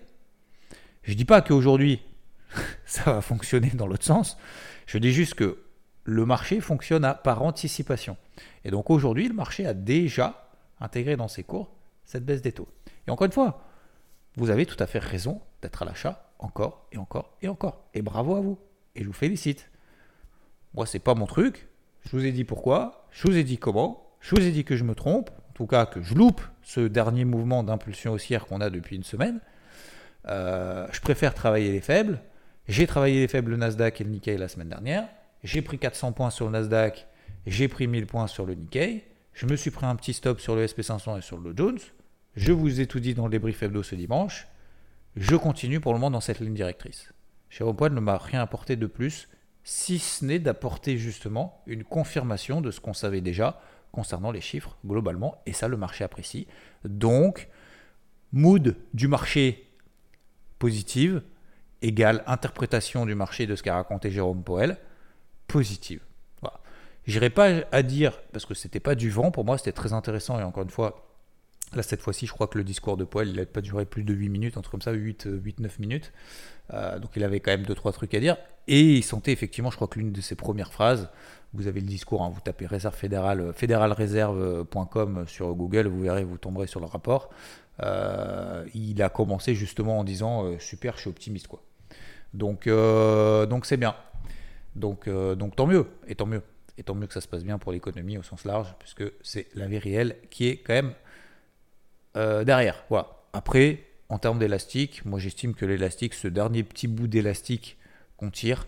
Je 1.03 1.13
dis 1.13 1.25
pas 1.25 1.41
qu'aujourd'hui, 1.41 2.01
ça 2.85 3.13
va 3.13 3.21
fonctionner 3.21 3.69
dans 3.69 3.87
l'autre 3.87 4.03
sens. 4.03 4.37
Je 4.85 4.97
dis 4.97 5.13
juste 5.13 5.35
que 5.35 5.63
le 6.03 6.25
marché 6.25 6.59
fonctionne 6.59 7.15
par 7.23 7.43
anticipation. 7.43 8.17
Et 8.63 8.71
donc 8.71 8.89
aujourd'hui, 8.89 9.27
le 9.27 9.33
marché 9.33 9.65
a 9.65 9.73
déjà 9.73 10.49
intégrer 10.79 11.15
dans 11.15 11.27
ses 11.27 11.43
cours 11.43 11.71
cette 12.05 12.25
baisse 12.25 12.41
des 12.41 12.51
taux. 12.51 12.67
Et 13.07 13.11
encore 13.11 13.25
une 13.25 13.31
fois, 13.31 13.61
vous 14.35 14.49
avez 14.49 14.65
tout 14.65 14.81
à 14.81 14.87
fait 14.87 14.99
raison 14.99 15.41
d'être 15.61 15.81
à 15.81 15.85
l'achat 15.85 16.31
encore 16.39 16.87
et 16.91 16.97
encore 16.97 17.37
et 17.41 17.47
encore. 17.47 17.85
Et 17.93 18.01
bravo 18.01 18.35
à 18.35 18.41
vous. 18.41 18.57
Et 18.95 19.01
je 19.01 19.07
vous 19.07 19.13
félicite. 19.13 19.69
Moi, 20.73 20.85
c'est 20.85 20.99
pas 20.99 21.15
mon 21.15 21.25
truc. 21.25 21.67
Je 22.05 22.11
vous 22.11 22.25
ai 22.25 22.31
dit 22.31 22.43
pourquoi. 22.43 23.07
Je 23.11 23.27
vous 23.27 23.37
ai 23.37 23.43
dit 23.43 23.57
comment. 23.57 24.11
Je 24.21 24.35
vous 24.35 24.41
ai 24.41 24.51
dit 24.51 24.63
que 24.63 24.75
je 24.75 24.83
me 24.83 24.95
trompe. 24.95 25.29
En 25.49 25.53
tout 25.53 25.67
cas, 25.67 25.85
que 25.85 26.01
je 26.01 26.13
loupe 26.13 26.41
ce 26.61 26.81
dernier 26.81 27.25
mouvement 27.25 27.63
d'impulsion 27.63 28.13
haussière 28.13 28.45
qu'on 28.45 28.61
a 28.61 28.69
depuis 28.69 28.95
une 28.95 29.03
semaine. 29.03 29.39
Euh, 30.27 30.87
je 30.91 31.01
préfère 31.01 31.33
travailler 31.33 31.71
les 31.71 31.81
faibles. 31.81 32.21
J'ai 32.67 32.85
travaillé 32.85 33.21
les 33.21 33.27
faibles 33.27 33.51
le 33.51 33.57
Nasdaq 33.57 34.01
et 34.01 34.03
le 34.03 34.09
Nikkei 34.11 34.37
la 34.37 34.47
semaine 34.47 34.69
dernière. 34.69 35.07
J'ai 35.43 35.61
pris 35.61 35.79
400 35.79 36.11
points 36.11 36.29
sur 36.29 36.45
le 36.45 36.51
Nasdaq. 36.51 37.07
J'ai 37.45 37.67
pris 37.67 37.87
1000 37.87 38.07
points 38.07 38.27
sur 38.27 38.45
le 38.45 38.55
Nikkei. 38.55 39.03
Je 39.33 39.45
me 39.45 39.55
suis 39.55 39.71
pris 39.71 39.85
un 39.85 39.95
petit 39.95 40.13
stop 40.13 40.39
sur 40.39 40.55
le 40.55 40.65
SP500 40.65 41.19
et 41.19 41.21
sur 41.21 41.37
le 41.37 41.53
Jones. 41.55 41.79
Je 42.35 42.51
vous 42.51 42.79
ai 42.79 42.87
tout 42.87 42.99
dit 42.99 43.13
dans 43.13 43.25
le 43.25 43.31
débrief 43.31 43.63
hebdo 43.63 43.83
ce 43.83 43.95
dimanche. 43.95 44.47
Je 45.15 45.35
continue 45.35 45.79
pour 45.79 45.93
le 45.93 45.99
moment 45.99 46.11
dans 46.11 46.21
cette 46.21 46.39
ligne 46.39 46.53
directrice. 46.53 47.11
Jérôme 47.49 47.75
Poil 47.75 47.93
ne 47.93 47.99
m'a 47.99 48.17
rien 48.17 48.41
apporté 48.41 48.75
de 48.75 48.87
plus, 48.87 49.29
si 49.63 49.99
ce 49.99 50.25
n'est 50.25 50.39
d'apporter 50.39 50.97
justement 50.97 51.61
une 51.65 51.83
confirmation 51.83 52.61
de 52.61 52.71
ce 52.71 52.79
qu'on 52.79 52.93
savait 52.93 53.21
déjà 53.21 53.61
concernant 53.91 54.31
les 54.31 54.41
chiffres 54.41 54.77
globalement, 54.85 55.41
et 55.45 55.53
ça 55.53 55.67
le 55.67 55.77
marché 55.77 56.03
apprécie. 56.03 56.47
Donc, 56.85 57.47
mood 58.31 58.75
du 58.93 59.07
marché 59.07 59.67
positive 60.59 61.21
égale 61.81 62.23
interprétation 62.27 63.05
du 63.05 63.15
marché 63.15 63.47
de 63.47 63.55
ce 63.55 63.63
qu'a 63.63 63.75
raconté 63.75 64.11
Jérôme 64.11 64.43
Poel 64.43 64.77
positive. 65.47 66.01
J'irai 67.07 67.29
pas 67.29 67.49
à 67.71 67.81
dire, 67.83 68.19
parce 68.31 68.45
que 68.45 68.53
c'était 68.53 68.79
pas 68.79 68.95
du 68.95 69.09
vent, 69.09 69.31
pour 69.31 69.45
moi 69.45 69.57
c'était 69.57 69.71
très 69.71 69.93
intéressant, 69.93 70.39
et 70.39 70.43
encore 70.43 70.63
une 70.63 70.69
fois, 70.69 71.07
là 71.73 71.81
cette 71.81 72.01
fois-ci 72.01 72.27
je 72.27 72.33
crois 72.33 72.47
que 72.47 72.57
le 72.57 72.63
discours 72.63 72.97
de 72.97 73.05
Poel, 73.05 73.29
il 73.29 73.35
n'a 73.37 73.45
pas 73.45 73.61
duré 73.61 73.85
plus 73.85 74.03
de 74.03 74.13
8 74.13 74.29
minutes, 74.29 74.57
entre 74.57 74.69
comme 74.69 74.81
ça 74.81 74.93
8-9 74.93 75.79
minutes, 75.79 76.11
euh, 76.73 76.99
donc 76.99 77.11
il 77.15 77.23
avait 77.23 77.39
quand 77.39 77.51
même 77.51 77.63
2-3 77.63 77.93
trucs 77.93 78.13
à 78.13 78.19
dire, 78.19 78.37
et 78.67 78.97
il 78.97 79.03
sentait 79.03 79.31
effectivement, 79.31 79.71
je 79.71 79.77
crois 79.77 79.87
que 79.87 79.99
l'une 79.99 80.11
de 80.11 80.21
ses 80.21 80.35
premières 80.35 80.73
phrases, 80.73 81.09
vous 81.53 81.67
avez 81.67 81.79
le 81.79 81.87
discours, 81.87 82.21
hein, 82.23 82.29
vous 82.33 82.41
tapez 82.41 82.65
réserve 82.65 82.95
fédérale, 82.95 83.53
fédéralreserve.com 83.53 85.23
sur 85.27 85.53
Google, 85.55 85.87
vous 85.87 86.01
verrez, 86.01 86.25
vous 86.25 86.37
tomberez 86.37 86.67
sur 86.67 86.81
le 86.81 86.87
rapport, 86.87 87.29
euh, 87.83 88.65
il 88.73 89.01
a 89.01 89.09
commencé 89.09 89.55
justement 89.55 89.99
en 89.99 90.03
disant 90.03 90.45
euh, 90.45 90.59
super, 90.59 90.95
je 90.95 91.01
suis 91.01 91.09
optimiste 91.09 91.47
quoi. 91.47 91.61
Donc 92.33 92.67
euh, 92.67 93.45
donc 93.45 93.65
c'est 93.65 93.77
bien. 93.77 93.95
Donc, 94.77 95.07
euh, 95.07 95.35
donc 95.35 95.55
tant 95.55 95.67
mieux, 95.67 95.87
et 96.07 96.15
tant 96.15 96.27
mieux. 96.27 96.43
Et 96.77 96.83
tant 96.83 96.95
mieux 96.95 97.07
que 97.07 97.13
ça 97.13 97.21
se 97.21 97.27
passe 97.27 97.43
bien 97.43 97.57
pour 97.57 97.71
l'économie 97.71 98.17
au 98.17 98.23
sens 98.23 98.45
large, 98.45 98.75
puisque 98.79 99.03
c'est 99.21 99.47
la 99.55 99.67
vie 99.67 99.79
réelle 99.79 100.15
qui 100.29 100.47
est 100.47 100.57
quand 100.57 100.73
même 100.73 100.93
euh, 102.17 102.43
derrière. 102.43 102.83
Voilà. 102.89 103.07
Après, 103.33 103.83
en 104.09 104.17
termes 104.17 104.39
d'élastique, 104.39 105.05
moi 105.05 105.19
j'estime 105.19 105.53
que 105.53 105.65
l'élastique, 105.65 106.13
ce 106.13 106.27
dernier 106.27 106.63
petit 106.63 106.87
bout 106.87 107.07
d'élastique 107.07 107.77
qu'on 108.17 108.31
tire, 108.31 108.67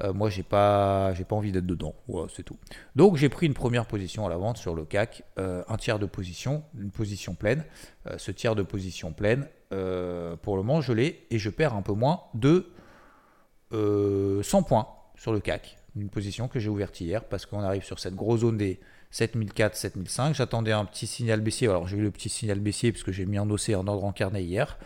euh, 0.00 0.12
moi 0.12 0.30
j'ai 0.30 0.42
pas, 0.42 1.12
j'ai 1.14 1.24
pas 1.24 1.36
envie 1.36 1.52
d'être 1.52 1.66
dedans. 1.66 1.94
Voilà, 2.08 2.28
c'est 2.34 2.42
tout. 2.42 2.58
Donc 2.94 3.16
j'ai 3.16 3.28
pris 3.28 3.46
une 3.46 3.54
première 3.54 3.86
position 3.86 4.26
à 4.26 4.30
la 4.30 4.36
vente 4.36 4.56
sur 4.56 4.74
le 4.74 4.84
CAC, 4.84 5.24
euh, 5.38 5.62
un 5.68 5.76
tiers 5.76 5.98
de 5.98 6.06
position, 6.06 6.62
une 6.78 6.90
position 6.90 7.34
pleine. 7.34 7.64
Ce 8.18 8.30
tiers 8.30 8.54
de 8.54 8.62
position 8.62 9.12
pleine, 9.12 9.48
pour 9.70 10.56
le 10.56 10.62
moment 10.62 10.80
je 10.80 10.92
l'ai 10.92 11.26
et 11.30 11.38
je 11.38 11.50
perds 11.50 11.74
un 11.74 11.82
peu 11.82 11.92
moins 11.92 12.22
de 12.34 12.70
100 13.72 14.62
points 14.62 14.86
sur 15.16 15.32
le 15.32 15.40
CAC 15.40 15.76
une 15.96 16.08
position 16.08 16.48
que 16.48 16.58
j'ai 16.58 16.68
ouverte 16.68 17.00
hier 17.00 17.24
parce 17.24 17.46
qu'on 17.46 17.60
arrive 17.60 17.84
sur 17.84 17.98
cette 17.98 18.14
grosse 18.14 18.40
zone 18.40 18.56
des 18.56 18.80
7004, 19.10 19.74
7005. 19.76 20.34
J'attendais 20.34 20.72
un 20.72 20.84
petit 20.84 21.06
signal 21.06 21.40
baissier. 21.40 21.68
Alors 21.68 21.88
j'ai 21.88 21.96
eu 21.96 22.02
le 22.02 22.10
petit 22.10 22.28
signal 22.28 22.60
baissier 22.60 22.92
puisque 22.92 23.12
j'ai 23.12 23.26
mis 23.26 23.38
un 23.38 23.46
dossier 23.46 23.74
en 23.74 23.86
ordre 23.86 24.04
en 24.04 24.12
carnet 24.12 24.44
hier. 24.44 24.78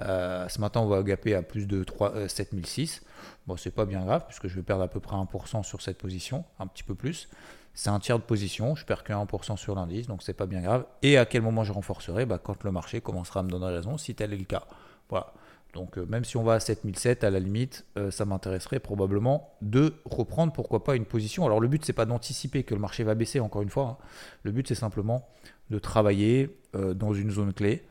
Euh, 0.00 0.48
ce 0.48 0.60
matin, 0.60 0.80
on 0.80 0.86
va 0.86 1.02
gaper 1.02 1.34
à 1.34 1.42
plus 1.42 1.66
de 1.66 1.84
3, 1.84 2.28
7006. 2.28 3.02
Bon, 3.46 3.56
c'est 3.56 3.70
pas 3.70 3.84
bien 3.84 4.04
grave, 4.04 4.24
puisque 4.26 4.48
je 4.48 4.54
vais 4.54 4.62
perdre 4.62 4.82
à 4.82 4.88
peu 4.88 5.00
près 5.00 5.16
1% 5.16 5.62
sur 5.62 5.82
cette 5.82 5.98
position, 5.98 6.44
un 6.58 6.66
petit 6.66 6.82
peu 6.82 6.94
plus. 6.94 7.28
C'est 7.74 7.90
un 7.90 7.98
tiers 8.00 8.18
de 8.18 8.24
position, 8.24 8.74
je 8.74 8.84
perds 8.84 9.02
que 9.02 9.12
1% 9.12 9.56
sur 9.56 9.74
l'indice, 9.74 10.06
donc 10.06 10.22
c'est 10.22 10.34
pas 10.34 10.46
bien 10.46 10.60
grave. 10.60 10.86
Et 11.02 11.16
à 11.16 11.24
quel 11.24 11.42
moment 11.42 11.64
je 11.64 11.72
renforcerai? 11.72 12.26
Bah, 12.26 12.38
Quand 12.42 12.62
le 12.64 12.70
marché 12.70 13.00
commencera 13.00 13.40
à 13.40 13.42
me 13.42 13.50
donner 13.50 13.66
raison, 13.66 13.98
si 13.98 14.14
tel 14.14 14.32
est 14.32 14.36
le 14.36 14.44
cas. 14.44 14.64
Voilà. 15.08 15.32
Donc 15.72 15.96
euh, 15.96 16.06
même 16.06 16.24
si 16.24 16.36
on 16.36 16.42
va 16.42 16.54
à 16.54 16.60
7007, 16.60 17.24
à 17.24 17.30
la 17.30 17.40
limite, 17.40 17.84
euh, 17.96 18.10
ça 18.10 18.24
m'intéresserait 18.24 18.80
probablement 18.80 19.54
de 19.62 19.94
reprendre, 20.04 20.52
pourquoi 20.52 20.84
pas, 20.84 20.96
une 20.96 21.06
position. 21.06 21.46
Alors 21.46 21.60
le 21.60 21.68
but, 21.68 21.84
c'est 21.84 21.92
pas 21.92 22.04
d'anticiper 22.04 22.62
que 22.62 22.74
le 22.74 22.80
marché 22.80 23.04
va 23.04 23.14
baisser, 23.14 23.40
encore 23.40 23.62
une 23.62 23.70
fois. 23.70 23.98
Hein. 24.00 24.04
Le 24.42 24.52
but, 24.52 24.68
c'est 24.68 24.74
simplement 24.74 25.28
de 25.70 25.78
travailler 25.78 26.58
euh, 26.74 26.94
dans 26.94 27.14
une 27.14 27.30
zone 27.30 27.52
clé, 27.52 27.82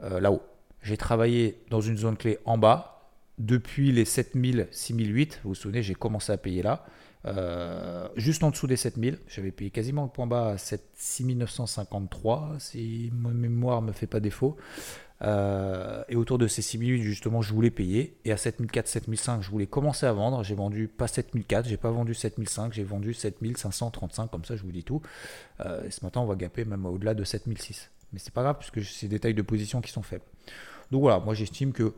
là-haut. 0.00 0.42
J'ai 0.82 0.98
travaillé 0.98 1.62
dans 1.70 1.80
une 1.80 1.96
zone 1.96 2.16
clé 2.16 2.38
en 2.44 2.58
bas, 2.58 3.10
depuis 3.38 3.90
les 3.90 4.04
7000, 4.04 4.68
6008, 4.70 5.40
vous 5.42 5.50
vous 5.50 5.54
souvenez, 5.54 5.82
j'ai 5.82 5.94
commencé 5.94 6.30
à 6.30 6.36
payer 6.36 6.62
là. 6.62 6.84
juste 8.16 8.44
en 8.44 8.50
dessous 8.50 8.66
des 8.66 8.76
7000, 8.76 9.18
j'avais 9.28 9.50
payé 9.50 9.70
quasiment 9.70 10.02
le 10.02 10.10
point 10.10 10.26
bas 10.26 10.50
à 10.50 10.58
6953, 10.58 12.56
si 12.58 13.10
ma 13.14 13.30
mémoire 13.30 13.80
ne 13.80 13.86
me 13.88 13.92
fait 13.92 14.06
pas 14.06 14.20
défaut. 14.20 14.58
Euh, 15.22 16.02
et 16.08 16.16
autour 16.16 16.38
de 16.38 16.46
ces 16.46 16.62
6 16.62 16.78
minutes, 16.78 17.02
justement, 17.02 17.40
je 17.42 17.52
voulais 17.52 17.70
payer. 17.70 18.16
Et 18.24 18.32
à 18.32 18.36
7004, 18.36 18.88
7005, 18.88 19.42
je 19.42 19.50
voulais 19.50 19.66
commencer 19.66 20.06
à 20.06 20.12
vendre. 20.12 20.42
J'ai 20.42 20.54
vendu 20.54 20.88
pas 20.88 21.08
7004, 21.08 21.68
j'ai 21.68 21.76
pas 21.76 21.90
vendu 21.90 22.14
7005, 22.14 22.72
j'ai 22.72 22.84
vendu 22.84 23.14
7535, 23.14 24.30
comme 24.30 24.44
ça, 24.44 24.56
je 24.56 24.62
vous 24.62 24.72
dis 24.72 24.84
tout. 24.84 25.02
Euh, 25.60 25.84
et 25.84 25.90
ce 25.90 26.04
matin, 26.04 26.20
on 26.20 26.26
va 26.26 26.34
gaper 26.34 26.64
même 26.64 26.84
au-delà 26.86 27.14
de 27.14 27.24
7006. 27.24 27.90
Mais 28.12 28.18
c'est 28.18 28.34
pas 28.34 28.42
grave, 28.42 28.56
puisque 28.58 28.84
c'est 28.84 29.08
des 29.08 29.18
tailles 29.18 29.34
de 29.34 29.42
position 29.42 29.80
qui 29.80 29.90
sont 29.90 30.02
faibles. 30.02 30.24
Donc 30.90 31.00
voilà, 31.00 31.18
moi 31.18 31.34
j'estime 31.34 31.72
que 31.72 31.94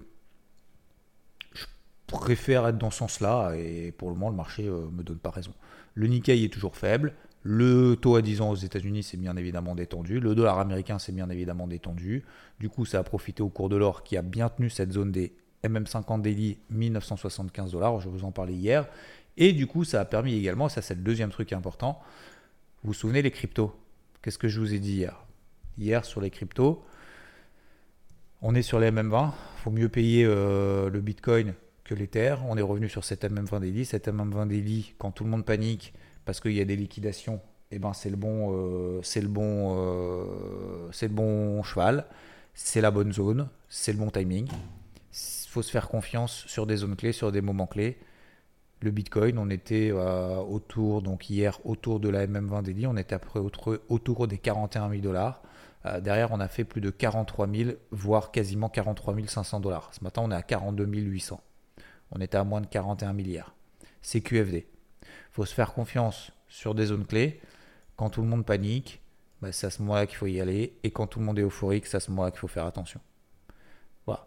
je 1.53 1.67
préfère 2.07 2.67
être 2.67 2.79
dans 2.79 2.91
ce 2.91 2.99
sens-là. 2.99 3.55
Et 3.57 3.93
pour 3.93 4.09
le 4.09 4.15
moment, 4.15 4.31
le 4.31 4.37
marché 4.37 4.67
euh, 4.67 4.89
me 4.93 5.03
donne 5.03 5.19
pas 5.19 5.31
raison. 5.31 5.53
Le 5.95 6.07
Nikkei 6.07 6.45
est 6.45 6.53
toujours 6.53 6.77
faible. 6.77 7.15
Le 7.49 7.95
taux 7.95 8.17
à 8.17 8.23
10 8.23 8.41
ans 8.41 8.51
aux 8.51 8.57
États-Unis 8.57 9.05
s'est 9.05 9.17
bien 9.17 9.37
évidemment 9.37 9.77
détendu. 9.77 10.19
Le 10.19 10.35
dollar 10.35 10.59
américain 10.59 10.99
s'est 10.99 11.13
bien 11.13 11.31
évidemment 11.31 11.69
détendu. 11.69 12.25
Du 12.59 12.69
coup, 12.69 12.85
ça 12.85 12.99
a 12.99 13.05
profité 13.05 13.41
au 13.41 13.49
cours 13.49 13.69
de 13.69 13.77
l'or 13.77 14.03
qui 14.03 14.17
a 14.17 14.23
bien 14.23 14.49
tenu 14.49 14.69
cette 14.69 14.91
zone 14.91 15.13
des 15.13 15.33
MM50 15.63 16.23
daily 16.23 16.59
1975 16.71 17.71
dollars. 17.71 18.01
Je 18.01 18.09
vous 18.09 18.25
en 18.25 18.33
parlais 18.33 18.55
hier. 18.55 18.89
Et 19.37 19.53
du 19.53 19.69
coup, 19.69 19.85
ça 19.85 20.01
a 20.01 20.05
permis 20.05 20.35
également, 20.35 20.69
ça 20.69 20.83
c'est 20.83 20.97
le 20.97 21.03
deuxième 21.03 21.31
truc 21.31 21.53
important. 21.53 22.03
Vous 22.83 22.89
vous 22.89 22.95
souvenez 22.95 23.23
les 23.23 23.31
cryptos? 23.31 23.73
Qu'est-ce 24.23 24.39
que 24.39 24.49
je 24.49 24.59
vous 24.59 24.75
ai 24.75 24.81
dit 24.81 24.95
hier? 24.95 25.25
Hier 25.79 26.05
sur 26.05 26.21
les 26.21 26.31
cryptos, 26.31 26.85
on 28.43 28.57
est 28.57 28.63
sur 28.63 28.81
les 28.81 28.91
MM20. 28.91 29.31
Il 29.59 29.61
faut 29.63 29.71
mieux 29.71 29.89
payer 29.89 30.25
euh, 30.25 30.91
le 30.91 31.01
Bitcoin 31.01 31.55
que 31.85 31.95
l'Ether. 31.95 32.35
On 32.49 32.57
est 32.57 32.63
revenu 32.63 32.89
sur 32.89 33.05
cette 33.05 33.23
MM20 33.23 33.61
daily. 33.61 33.85
Cette 33.85 34.09
MM20 34.09 34.49
daily, 34.49 34.95
quand 34.99 35.13
tout 35.13 35.23
le 35.23 35.31
monde 35.31 35.45
panique, 35.45 35.95
parce 36.27 36.41
qu'il 36.41 36.53
y 36.53 36.61
a 36.61 36.65
des 36.67 36.77
liquidations, 36.77 37.41
eh 37.71 37.79
ben 37.79 37.95
c'est 37.95 38.11
le 38.11 38.17
bon, 38.17 38.53
euh, 38.53 39.01
c'est 39.03 39.23
le 39.23 39.29
bon, 39.29 39.77
euh, 39.79 40.89
c'est 40.93 41.09
le 41.09 41.15
bon 41.15 41.63
cheval, 41.63 42.05
c'est 42.53 42.81
la 42.83 42.91
bonne 42.91 43.13
zone, 43.13 43.49
c'est 43.69 43.93
le 43.93 43.99
bon 43.99 44.11
timing. 44.11 44.49
Il 44.49 45.49
faut 45.49 45.63
se 45.63 45.71
faire 45.71 45.89
confiance 45.89 46.45
sur 46.47 46.67
des 46.67 46.77
zones 46.77 46.97
clés, 46.97 47.13
sur 47.13 47.33
des 47.33 47.41
moments 47.41 47.67
clés. 47.67 47.97
Le 48.83 48.91
Bitcoin, 48.91 49.39
on 49.39 49.49
était 49.49 49.91
euh, 49.91 50.37
autour, 50.37 51.01
donc 51.01 51.31
hier, 51.31 51.59
autour 51.65 51.99
de 52.01 52.11
la 52.11 52.27
MM20 52.27 52.63
daily, 52.63 52.87
on 52.87 52.97
était 52.97 53.15
après 53.15 53.41
autour 53.41 54.27
des 54.29 54.37
41 54.37 54.91
000 54.91 55.01
dollars. 55.01 55.43
derrière, 56.03 56.33
on 56.33 56.41
a 56.41 56.49
fait 56.49 56.65
plus 56.65 56.83
de 56.83 56.91
43 56.91 57.49
000, 57.49 57.71
voire 57.93 58.33
quasiment 58.33 58.69
43 58.69 59.15
500 59.27 59.61
dollars. 59.61 59.91
Ce 59.95 60.05
matin, 60.05 60.23
on 60.25 60.31
est 60.31 60.35
à 60.35 60.43
42 60.43 60.85
800. 60.85 61.41
On 62.11 62.21
était 62.21 62.37
à 62.37 62.45
moins 62.45 62.61
de 62.61 62.67
41 62.67 63.13
milliards. 63.15 63.55
C'est 64.03 64.21
QFD 64.21 64.67
faut 65.33 65.45
se 65.45 65.55
faire 65.55 65.73
confiance 65.73 66.33
sur 66.49 66.75
des 66.75 66.87
zones 66.87 67.07
clés. 67.07 67.41
Quand 67.97 68.11
tout 68.11 68.23
le 68.23 68.29
monde 68.29 68.45
panique, 68.45 69.01
bah, 69.41 69.53
c'est 69.53 69.67
à 69.67 69.71
ce 69.71 69.83
moment-là 69.83 70.07
qu'il 70.07 70.17
faut 70.17 70.27
y 70.27 70.41
aller. 70.41 70.75
Et 70.83 70.91
quand 70.91 71.07
tout 71.07 71.19
le 71.19 71.25
monde 71.25 71.39
est 71.39 71.43
euphorique, 71.43 71.87
c'est 71.87 71.97
à 71.97 72.01
ce 72.01 72.11
moment-là 72.11 72.31
qu'il 72.31 72.41
faut 72.41 72.49
faire 72.49 72.67
attention. 72.67 73.01
Voilà. 74.07 74.27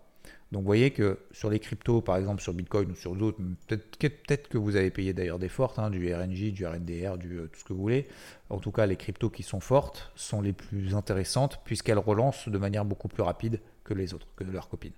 Donc 0.51 0.62
vous 0.62 0.67
voyez 0.67 0.91
que 0.91 1.19
sur 1.31 1.50
les 1.50 1.59
cryptos, 1.59 2.01
par 2.01 2.17
exemple 2.17 2.41
sur 2.41 2.53
Bitcoin 2.53 2.91
ou 2.91 2.95
sur 2.95 3.15
d'autres, 3.15 3.39
peut-être 3.67 4.48
que 4.48 4.57
vous 4.57 4.75
avez 4.75 4.91
payé 4.91 5.13
d'ailleurs 5.13 5.39
des 5.39 5.50
fortes, 5.50 5.79
hein, 5.79 5.89
du 5.89 6.13
RNJ, 6.13 6.51
du 6.53 6.65
RNDR, 6.65 7.17
du, 7.17 7.38
euh, 7.38 7.48
tout 7.48 7.59
ce 7.59 7.63
que 7.63 7.74
vous 7.74 7.81
voulez. 7.81 8.07
En 8.50 8.59
tout 8.59 8.71
cas, 8.71 8.86
les 8.86 8.95
cryptos 8.95 9.29
qui 9.29 9.43
sont 9.43 9.59
fortes 9.59 10.12
sont 10.15 10.41
les 10.41 10.53
plus 10.53 10.95
intéressantes 10.95 11.59
puisqu'elles 11.65 12.00
relancent 12.00 12.50
de 12.50 12.57
manière 12.57 12.86
beaucoup 12.86 13.07
plus 13.07 13.24
rapide 13.24 13.59
que 13.83 13.93
les 13.93 14.13
autres, 14.13 14.27
que 14.36 14.43
leurs 14.43 14.69
copines. 14.69 14.93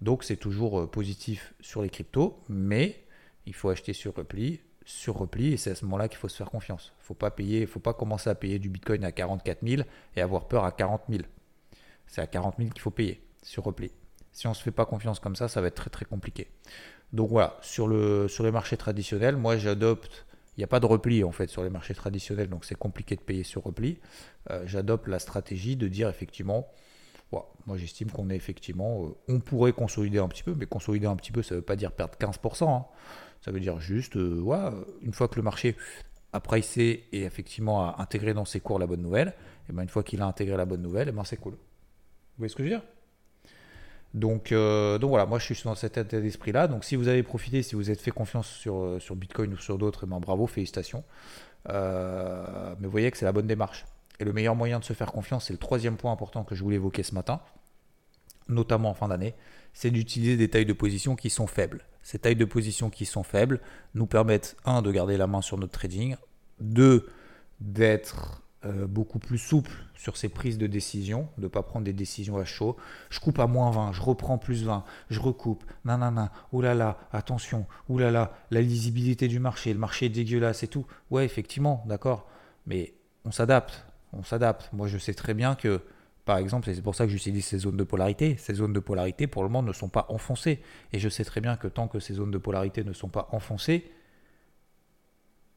Donc 0.00 0.24
c'est 0.24 0.36
toujours 0.36 0.80
euh, 0.80 0.86
positif 0.86 1.54
sur 1.60 1.82
les 1.82 1.90
cryptos, 1.90 2.42
mais 2.48 3.04
il 3.46 3.54
faut 3.54 3.68
acheter 3.68 3.92
sur 3.92 4.14
repli 4.14 4.60
sur 4.90 5.16
repli 5.16 5.52
et 5.52 5.56
c'est 5.56 5.70
à 5.70 5.74
ce 5.74 5.84
moment-là 5.84 6.08
qu'il 6.08 6.18
faut 6.18 6.28
se 6.28 6.36
faire 6.36 6.50
confiance. 6.50 6.92
Il 7.00 7.04
faut 7.04 7.14
pas 7.14 7.30
payer, 7.30 7.66
faut 7.66 7.80
pas 7.80 7.94
commencer 7.94 8.28
à 8.28 8.34
payer 8.34 8.58
du 8.58 8.68
Bitcoin 8.68 9.04
à 9.04 9.12
44 9.12 9.66
000 9.66 9.82
et 10.16 10.20
avoir 10.20 10.48
peur 10.48 10.64
à 10.64 10.72
40 10.72 11.02
000. 11.08 11.22
C'est 12.06 12.20
à 12.20 12.26
40 12.26 12.56
000 12.58 12.70
qu'il 12.70 12.80
faut 12.80 12.90
payer 12.90 13.22
sur 13.42 13.64
repli. 13.64 13.90
Si 14.32 14.46
on 14.46 14.54
se 14.54 14.62
fait 14.62 14.70
pas 14.70 14.86
confiance 14.86 15.20
comme 15.20 15.36
ça, 15.36 15.48
ça 15.48 15.60
va 15.60 15.68
être 15.68 15.74
très 15.74 15.90
très 15.90 16.04
compliqué. 16.04 16.48
Donc 17.12 17.30
voilà, 17.30 17.58
sur 17.62 17.88
les 17.88 18.50
marchés 18.52 18.76
traditionnels, 18.76 19.36
moi 19.36 19.56
j'adopte, 19.56 20.26
il 20.56 20.60
n'y 20.60 20.64
a 20.64 20.68
pas 20.68 20.80
de 20.80 20.86
repli 20.86 21.24
en 21.24 21.32
fait 21.32 21.48
sur 21.48 21.62
les 21.62 21.70
marchés 21.70 21.94
traditionnels, 21.94 22.48
donc 22.48 22.64
c'est 22.64 22.76
compliqué 22.76 23.16
de 23.16 23.20
payer 23.20 23.44
sur 23.44 23.62
repli. 23.64 23.98
Euh, 24.50 24.62
j'adopte 24.66 25.08
la 25.08 25.18
stratégie 25.18 25.76
de 25.76 25.88
dire 25.88 26.08
effectivement, 26.08 26.68
moi 27.66 27.76
j'estime 27.76 28.10
qu'on 28.10 28.30
est 28.30 28.36
effectivement, 28.36 29.04
euh, 29.04 29.08
on 29.28 29.40
pourrait 29.40 29.72
consolider 29.72 30.18
un 30.18 30.28
petit 30.28 30.42
peu, 30.42 30.54
mais 30.56 30.66
consolider 30.66 31.06
un 31.06 31.16
petit 31.16 31.32
peu, 31.32 31.42
ça 31.42 31.54
ne 31.54 31.60
veut 31.60 31.64
pas 31.64 31.76
dire 31.76 31.92
perdre 31.92 32.14
15%. 32.18 32.84
Ça 33.40 33.50
veut 33.50 33.60
dire 33.60 33.80
juste, 33.80 34.16
euh, 34.16 34.84
une 35.02 35.12
fois 35.12 35.28
que 35.28 35.36
le 35.36 35.42
marché 35.42 35.76
a 36.32 36.40
pricé 36.40 37.08
et 37.12 37.22
effectivement 37.22 37.82
a 37.82 38.02
intégré 38.02 38.34
dans 38.34 38.44
ses 38.44 38.60
cours 38.60 38.78
la 38.78 38.86
bonne 38.86 39.02
nouvelle, 39.02 39.34
et 39.68 39.72
ben 39.72 39.82
une 39.82 39.88
fois 39.88 40.02
qu'il 40.02 40.20
a 40.22 40.26
intégré 40.26 40.56
la 40.56 40.66
bonne 40.66 40.82
nouvelle, 40.82 41.08
et 41.08 41.12
ben 41.12 41.24
c'est 41.24 41.36
cool. 41.36 41.54
Vous 41.54 41.58
voyez 42.38 42.50
ce 42.50 42.56
que 42.56 42.62
je 42.62 42.68
veux 42.68 42.74
dire? 42.74 42.84
Donc, 44.12 44.50
euh, 44.52 44.98
donc 44.98 45.10
voilà, 45.10 45.24
moi 45.26 45.38
je 45.38 45.54
suis 45.54 45.64
dans 45.64 45.74
cet 45.74 45.96
état 45.96 46.20
d'esprit-là. 46.20 46.66
Donc 46.68 46.84
si 46.84 46.96
vous 46.96 47.08
avez 47.08 47.22
profité, 47.22 47.62
si 47.62 47.76
vous 47.76 47.90
êtes 47.90 48.00
fait 48.00 48.10
confiance 48.10 48.48
sur, 48.48 48.76
euh, 48.76 48.98
sur 48.98 49.16
Bitcoin 49.16 49.52
ou 49.52 49.56
sur 49.56 49.78
d'autres, 49.78 50.06
ben 50.06 50.18
bravo, 50.18 50.46
félicitations. 50.46 51.04
mais 51.66 51.72
vous 52.82 52.90
voyez 52.90 53.10
que 53.10 53.16
c'est 53.16 53.24
la 53.24 53.32
bonne 53.32 53.46
démarche. 53.46 53.86
Et 54.20 54.24
le 54.24 54.32
meilleur 54.34 54.54
moyen 54.54 54.78
de 54.78 54.84
se 54.84 54.92
faire 54.92 55.10
confiance, 55.10 55.46
c'est 55.46 55.54
le 55.54 55.58
troisième 55.58 55.96
point 55.96 56.12
important 56.12 56.44
que 56.44 56.54
je 56.54 56.62
voulais 56.62 56.76
évoquer 56.76 57.02
ce 57.02 57.14
matin, 57.14 57.40
notamment 58.48 58.90
en 58.90 58.94
fin 58.94 59.08
d'année, 59.08 59.34
c'est 59.72 59.90
d'utiliser 59.90 60.36
des 60.36 60.48
tailles 60.48 60.66
de 60.66 60.74
position 60.74 61.16
qui 61.16 61.30
sont 61.30 61.46
faibles. 61.46 61.84
Ces 62.02 62.18
tailles 62.18 62.36
de 62.36 62.44
position 62.44 62.90
qui 62.90 63.06
sont 63.06 63.22
faibles 63.22 63.60
nous 63.94 64.06
permettent, 64.06 64.56
un, 64.66 64.82
de 64.82 64.92
garder 64.92 65.16
la 65.16 65.26
main 65.26 65.40
sur 65.40 65.56
notre 65.56 65.72
trading, 65.72 66.16
deux, 66.60 67.08
d'être 67.60 68.42
euh, 68.66 68.86
beaucoup 68.86 69.18
plus 69.18 69.38
souple 69.38 69.72
sur 69.94 70.18
ces 70.18 70.28
prises 70.28 70.58
de 70.58 70.66
décision, 70.66 71.28
de 71.38 71.44
ne 71.44 71.48
pas 71.48 71.62
prendre 71.62 71.86
des 71.86 71.94
décisions 71.94 72.36
à 72.36 72.44
chaud. 72.44 72.76
Je 73.08 73.20
coupe 73.20 73.38
à 73.38 73.46
moins 73.46 73.70
20, 73.70 73.92
je 73.92 74.02
reprends 74.02 74.36
plus 74.36 74.64
20, 74.64 74.84
je 75.08 75.18
recoupe, 75.18 75.64
nanana, 75.86 76.30
oulala, 76.52 76.98
attention, 77.12 77.66
oulala, 77.88 78.34
la 78.50 78.60
lisibilité 78.60 79.28
du 79.28 79.40
marché, 79.40 79.72
le 79.72 79.78
marché 79.78 80.06
est 80.06 80.10
dégueulasse 80.10 80.62
et 80.62 80.68
tout. 80.68 80.86
Ouais, 81.10 81.24
effectivement, 81.24 81.82
d'accord, 81.86 82.26
mais 82.66 82.92
on 83.24 83.30
s'adapte, 83.30 83.86
on 84.12 84.22
s'adapte. 84.22 84.70
Moi, 84.72 84.88
je 84.88 84.98
sais 84.98 85.14
très 85.14 85.34
bien 85.34 85.54
que 85.54 85.80
par 86.24 86.38
exemple, 86.38 86.72
c'est 86.72 86.82
pour 86.82 86.94
ça 86.94 87.06
que 87.06 87.10
j'utilise 87.10 87.44
ces 87.44 87.58
zones 87.58 87.76
de 87.76 87.82
polarité. 87.84 88.36
Ces 88.36 88.54
zones 88.54 88.72
de 88.72 88.80
polarité, 88.80 89.26
pour 89.26 89.42
le 89.42 89.48
moment, 89.48 89.66
ne 89.66 89.72
sont 89.72 89.88
pas 89.88 90.06
enfoncées. 90.10 90.60
Et 90.92 90.98
je 90.98 91.08
sais 91.08 91.24
très 91.24 91.40
bien 91.40 91.56
que 91.56 91.66
tant 91.66 91.88
que 91.88 91.98
ces 91.98 92.14
zones 92.14 92.30
de 92.30 92.38
polarité 92.38 92.84
ne 92.84 92.92
sont 92.92 93.08
pas 93.08 93.28
enfoncées, 93.32 93.90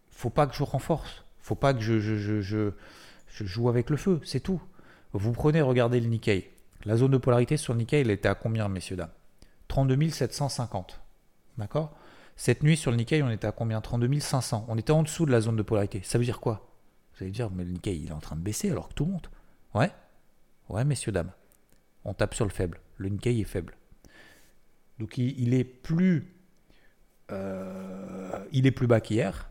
faut 0.10 0.30
pas 0.30 0.48
que 0.48 0.56
je 0.56 0.64
renforce. 0.64 1.26
faut 1.40 1.56
pas 1.56 1.74
que 1.74 1.82
je, 1.82 2.00
je, 2.00 2.72
joue 3.28 3.70
avec 3.70 3.90
le 3.90 3.98
feu. 3.98 4.20
C'est 4.24 4.40
tout. 4.40 4.62
Vous 5.12 5.32
prenez, 5.34 5.62
regardez 5.62 6.00
le 6.00 6.08
Nikkei. 6.08 6.50
La 6.86 6.98
zone 6.98 7.12
de 7.12 7.18
polarité 7.18 7.58
sur 7.58 7.74
le 7.74 7.80
Nikkei, 7.80 8.02
elle 8.02 8.10
était 8.10 8.30
à 8.30 8.36
combien, 8.36 8.68
messieurs, 8.68 8.96
dames? 8.96 9.12
32 9.68 10.10
750. 10.10 11.02
D'accord? 11.58 11.96
Cette 12.36 12.64
nuit, 12.64 12.78
sur 12.78 12.90
le 12.90 12.98
Nikkei, 12.98 13.22
on 13.22 13.30
était 13.30 13.48
à 13.48 13.52
combien? 13.52 13.80
32 13.80 14.20
500. 14.20 14.66
On 14.70 14.78
était 14.78 14.92
en 14.92 15.04
dessous 15.04 15.26
de 15.26 15.32
la 15.32 15.42
zone 15.42 15.56
de 15.56 15.62
polarité. 15.62 16.02
Ça 16.04 16.18
veut 16.18 16.26
dire 16.26 16.40
quoi? 16.40 16.73
Vous 17.14 17.24
allez 17.24 17.32
dire, 17.32 17.50
mais 17.52 17.64
le 17.64 17.72
Nikkei, 17.72 17.98
il 17.98 18.10
est 18.10 18.14
en 18.14 18.20
train 18.20 18.36
de 18.36 18.42
baisser 18.42 18.72
alors 18.72 18.90
que 18.90 18.94
tout 18.94 19.06
monte. 19.06 19.30
Ouais 19.74 19.92
Ouais, 20.70 20.86
messieurs, 20.86 21.12
dames, 21.12 21.32
on 22.06 22.14
tape 22.14 22.34
sur 22.34 22.46
le 22.46 22.52
faible. 22.52 22.80
Le 22.98 23.10
Nikkei 23.10 23.40
est 23.40 23.46
faible. 23.46 23.76
Donc 25.00 25.18
il, 25.18 25.54
est 25.54 25.64
plus, 25.64 26.36
euh, 27.32 28.46
il 28.52 28.66
est 28.66 28.72
plus 28.72 28.88
bas 28.88 29.02
qu'hier. 29.02 29.50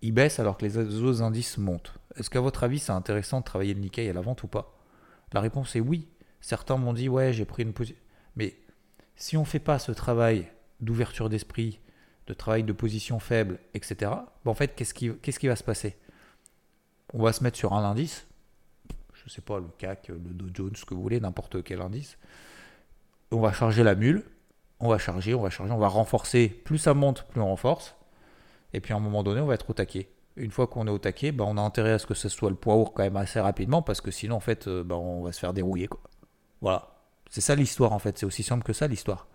Il 0.00 0.12
baisse 0.12 0.38
alors 0.38 0.56
que 0.56 0.64
les 0.64 0.78
autres 0.78 1.22
indices 1.22 1.58
montent. 1.58 1.94
Est-ce 2.16 2.30
qu'à 2.30 2.40
votre 2.40 2.64
avis, 2.64 2.78
c'est 2.78 2.92
intéressant 2.92 3.40
de 3.40 3.44
travailler 3.44 3.74
le 3.74 3.80
Nikkei 3.80 4.08
à 4.08 4.12
la 4.12 4.20
vente 4.20 4.42
ou 4.42 4.48
pas? 4.48 4.78
La 5.32 5.40
réponse 5.40 5.76
est 5.76 5.80
oui. 5.80 6.08
Certains 6.40 6.76
m'ont 6.76 6.92
dit 6.92 7.08
ouais, 7.08 7.32
j'ai 7.32 7.44
pris 7.44 7.64
une 7.64 7.72
position. 7.72 8.00
Mais 8.36 8.56
si 9.16 9.36
on 9.36 9.40
ne 9.40 9.46
fait 9.46 9.58
pas 9.58 9.78
ce 9.78 9.92
travail 9.92 10.48
d'ouverture 10.80 11.28
d'esprit, 11.28 11.80
de 12.28 12.34
travail 12.34 12.62
de 12.62 12.72
position 12.72 13.18
faible, 13.18 13.58
etc., 13.74 13.96
ben, 14.44 14.50
en 14.50 14.54
fait, 14.54 14.74
qu'est-ce 14.74 14.94
qui, 14.94 15.10
qu'est-ce 15.20 15.38
qui 15.40 15.48
va 15.48 15.56
se 15.56 15.64
passer? 15.64 15.96
On 17.14 17.22
va 17.22 17.32
se 17.32 17.42
mettre 17.42 17.56
sur 17.56 17.72
un 17.72 17.84
indice 17.84 18.28
je 19.28 19.34
sais 19.34 19.42
pas, 19.42 19.58
le 19.58 19.66
CAC, 19.76 20.08
le 20.08 20.16
Dow 20.18 20.46
Jones, 20.52 20.74
ce 20.74 20.84
que 20.84 20.94
vous 20.94 21.02
voulez, 21.02 21.20
n'importe 21.20 21.62
quel 21.62 21.82
indice, 21.82 22.16
on 23.30 23.40
va 23.40 23.52
charger 23.52 23.82
la 23.82 23.94
mule, 23.94 24.24
on 24.80 24.88
va 24.88 24.96
charger, 24.96 25.34
on 25.34 25.42
va 25.42 25.50
charger, 25.50 25.72
on 25.72 25.78
va 25.78 25.88
renforcer. 25.88 26.48
Plus 26.48 26.78
ça 26.78 26.94
monte, 26.94 27.24
plus 27.28 27.40
on 27.40 27.46
renforce. 27.46 27.94
Et 28.72 28.80
puis 28.80 28.94
à 28.94 28.96
un 28.96 29.00
moment 29.00 29.22
donné, 29.22 29.40
on 29.40 29.46
va 29.46 29.54
être 29.54 29.68
au 29.68 29.74
taquet. 29.74 30.08
Une 30.36 30.50
fois 30.50 30.66
qu'on 30.66 30.86
est 30.86 30.90
au 30.90 30.98
taquet, 30.98 31.32
bah, 31.32 31.44
on 31.46 31.58
a 31.58 31.60
intérêt 31.60 31.92
à 31.92 31.98
ce 31.98 32.06
que 32.06 32.14
ce 32.14 32.28
soit 32.28 32.48
le 32.48 32.56
poids 32.56 32.74
lourd 32.74 32.94
quand 32.94 33.02
même 33.02 33.16
assez 33.16 33.40
rapidement 33.40 33.82
parce 33.82 34.00
que 34.00 34.10
sinon, 34.10 34.36
en 34.36 34.40
fait, 34.40 34.66
euh, 34.68 34.84
bah, 34.84 34.96
on 34.96 35.22
va 35.22 35.32
se 35.32 35.40
faire 35.40 35.52
dérouiller. 35.52 35.90
Voilà. 36.60 36.96
C'est 37.28 37.40
ça 37.40 37.54
l'histoire, 37.54 37.92
en 37.92 37.98
fait. 37.98 38.16
C'est 38.16 38.26
aussi 38.26 38.42
simple 38.42 38.64
que 38.64 38.72
ça, 38.72 38.86
l'histoire. 38.86 39.26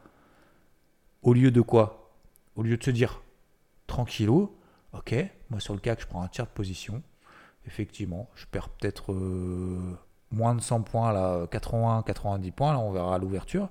Au 1.21 1.33
lieu 1.33 1.51
de 1.51 1.61
quoi? 1.61 2.13
Au 2.55 2.63
lieu 2.63 2.77
de 2.77 2.83
se 2.83 2.91
dire, 2.91 3.21
tranquillou, 3.85 4.55
ok, 4.93 5.15
moi 5.49 5.59
sur 5.59 5.73
le 5.73 5.79
CAC, 5.79 6.01
je 6.01 6.07
prends 6.07 6.23
un 6.23 6.27
tiers 6.27 6.45
de 6.45 6.51
position. 6.51 7.03
Effectivement, 7.65 8.29
je 8.35 8.45
perds 8.45 8.69
peut-être 8.69 9.13
euh, 9.13 9.97
moins 10.31 10.55
de 10.55 10.61
100 10.61 10.81
points, 10.81 11.13
là, 11.13 11.47
80, 11.47 12.03
90 12.05 12.51
points, 12.51 12.73
là, 12.73 12.79
on 12.79 12.91
verra 12.91 13.15
à 13.15 13.17
l'ouverture. 13.17 13.69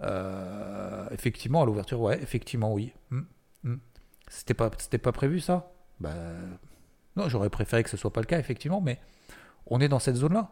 Euh, 0.00 1.08
effectivement, 1.10 1.62
à 1.62 1.66
l'ouverture, 1.66 2.00
ouais, 2.00 2.20
effectivement, 2.22 2.72
oui. 2.72 2.92
Hmm, 3.10 3.22
hmm. 3.64 3.76
C'était 4.28 4.54
pas, 4.54 4.70
pas 4.70 5.12
prévu 5.12 5.40
ça? 5.40 5.70
Bah, 6.00 6.10
Non, 7.16 7.28
j'aurais 7.28 7.50
préféré 7.50 7.82
que 7.84 7.90
ce 7.90 7.96
soit 7.96 8.12
pas 8.12 8.20
le 8.20 8.26
cas, 8.26 8.38
effectivement, 8.38 8.80
mais 8.80 8.98
on 9.66 9.80
est 9.80 9.88
dans 9.88 9.98
cette 9.98 10.16
zone-là. 10.16 10.50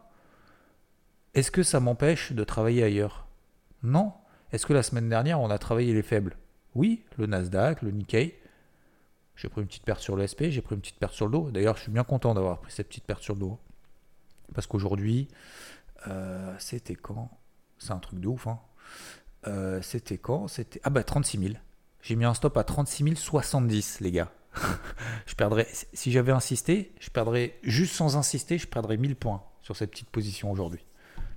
Est-ce 1.34 1.50
que 1.50 1.62
ça 1.62 1.80
m'empêche 1.80 2.32
de 2.32 2.44
travailler 2.44 2.82
ailleurs? 2.82 3.26
Non. 3.82 4.12
Est-ce 4.52 4.66
que 4.66 4.72
la 4.72 4.82
semaine 4.82 5.08
dernière, 5.08 5.40
on 5.40 5.50
a 5.50 5.58
travaillé 5.58 5.94
les 5.94 6.02
faibles? 6.02 6.36
Oui, 6.74 7.04
le 7.18 7.26
Nasdaq, 7.26 7.82
le 7.82 7.90
Nikkei. 7.90 8.39
J'ai 9.40 9.48
pris 9.48 9.62
une 9.62 9.68
petite 9.68 9.84
perte 9.84 10.00
sur 10.00 10.16
le 10.16 10.26
SP, 10.28 10.50
j'ai 10.50 10.60
pris 10.60 10.74
une 10.74 10.82
petite 10.82 10.98
perte 10.98 11.14
sur 11.14 11.24
le 11.24 11.32
dos. 11.32 11.50
D'ailleurs, 11.50 11.74
je 11.78 11.82
suis 11.82 11.90
bien 11.90 12.04
content 12.04 12.34
d'avoir 12.34 12.60
pris 12.60 12.72
cette 12.72 12.88
petite 12.88 13.04
perte 13.04 13.22
sur 13.22 13.32
le 13.32 13.40
dos. 13.40 13.58
Parce 14.54 14.66
qu'aujourd'hui, 14.66 15.28
euh, 16.08 16.54
c'était 16.58 16.94
quand? 16.94 17.30
C'est 17.78 17.92
un 17.92 17.98
truc 18.00 18.20
de 18.20 18.28
ouf. 18.28 18.46
Hein. 18.46 18.60
Euh, 19.46 19.80
c'était 19.80 20.18
quand? 20.18 20.46
C'était 20.46 20.78
Ah 20.84 20.90
bah 20.90 21.02
36 21.04 21.38
000. 21.38 21.54
J'ai 22.02 22.16
mis 22.16 22.26
un 22.26 22.34
stop 22.34 22.54
à 22.58 22.64
36 22.64 23.16
070, 23.16 24.00
les 24.00 24.12
gars. 24.12 24.30
je 25.26 25.34
perdrais, 25.34 25.66
si 25.94 26.12
j'avais 26.12 26.32
insisté, 26.32 26.92
je 27.00 27.08
perdrais, 27.08 27.58
juste 27.62 27.94
sans 27.94 28.18
insister, 28.18 28.58
je 28.58 28.66
perdrais 28.66 28.98
1000 28.98 29.16
points 29.16 29.42
sur 29.62 29.74
cette 29.74 29.92
petite 29.92 30.10
position 30.10 30.50
aujourd'hui. 30.50 30.84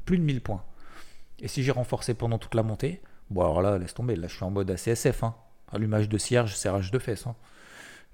Plus 0.04 0.18
de 0.18 0.24
1000 0.24 0.42
points. 0.42 0.66
Et 1.40 1.48
si 1.48 1.64
j'ai 1.64 1.72
renforcé 1.72 2.16
pendant 2.16 2.38
toute 2.38 2.56
la 2.56 2.64
montée, 2.64 3.02
bon 3.30 3.44
alors 3.44 3.62
là, 3.62 3.78
laisse 3.78 3.94
tomber, 3.94 4.18
là 4.18 4.28
je 4.28 4.36
suis 4.36 4.44
en 4.44 4.52
mode 4.52 4.70
ACSF, 4.70 5.24
hein. 5.24 5.36
allumage 5.72 6.10
de 6.10 6.18
cierge, 6.18 6.54
serrage 6.54 6.92
de 6.92 7.00
fesses. 7.00 7.28
Hein. 7.28 7.36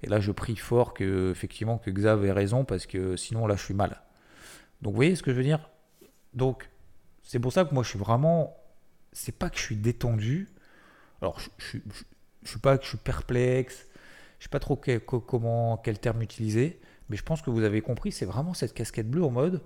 Et 0.02 0.08
là 0.08 0.20
je 0.20 0.32
prie 0.32 0.56
fort 0.56 0.94
que, 0.94 1.30
effectivement, 1.30 1.78
que 1.78 1.90
Xav 1.90 2.24
ait 2.24 2.32
raison, 2.32 2.64
parce 2.64 2.86
que 2.86 3.16
sinon 3.16 3.46
là 3.46 3.56
je 3.56 3.64
suis 3.64 3.74
mal. 3.74 4.02
Donc 4.82 4.92
vous 4.92 4.96
voyez 4.96 5.16
ce 5.16 5.22
que 5.22 5.30
je 5.30 5.36
veux 5.36 5.42
dire? 5.42 5.68
Donc 6.34 6.70
c'est 7.22 7.38
pour 7.38 7.52
ça 7.52 7.64
que 7.64 7.74
moi 7.74 7.82
je 7.82 7.90
suis 7.90 7.98
vraiment, 7.98 8.56
c'est 9.12 9.36
pas 9.36 9.50
que 9.50 9.58
je 9.58 9.62
suis 9.62 9.76
détendu, 9.76 10.48
alors 11.20 11.38
je, 11.58 11.78
suis 12.44 12.58
pas 12.60 12.78
que 12.78 12.84
je 12.84 12.88
suis 12.88 12.98
perplexe, 12.98 13.86
je 14.38 14.44
sais 14.44 14.48
pas 14.48 14.58
trop 14.58 14.76
comment, 14.76 15.76
quel 15.76 15.98
terme 15.98 16.22
utiliser, 16.22 16.80
mais 17.08 17.16
je 17.16 17.22
pense 17.22 17.42
que 17.42 17.50
vous 17.50 17.62
avez 17.62 17.82
compris, 17.82 18.12
c'est 18.12 18.24
vraiment 18.24 18.54
cette 18.54 18.74
casquette 18.74 19.10
bleue 19.10 19.24
en 19.24 19.30
mode, 19.30 19.62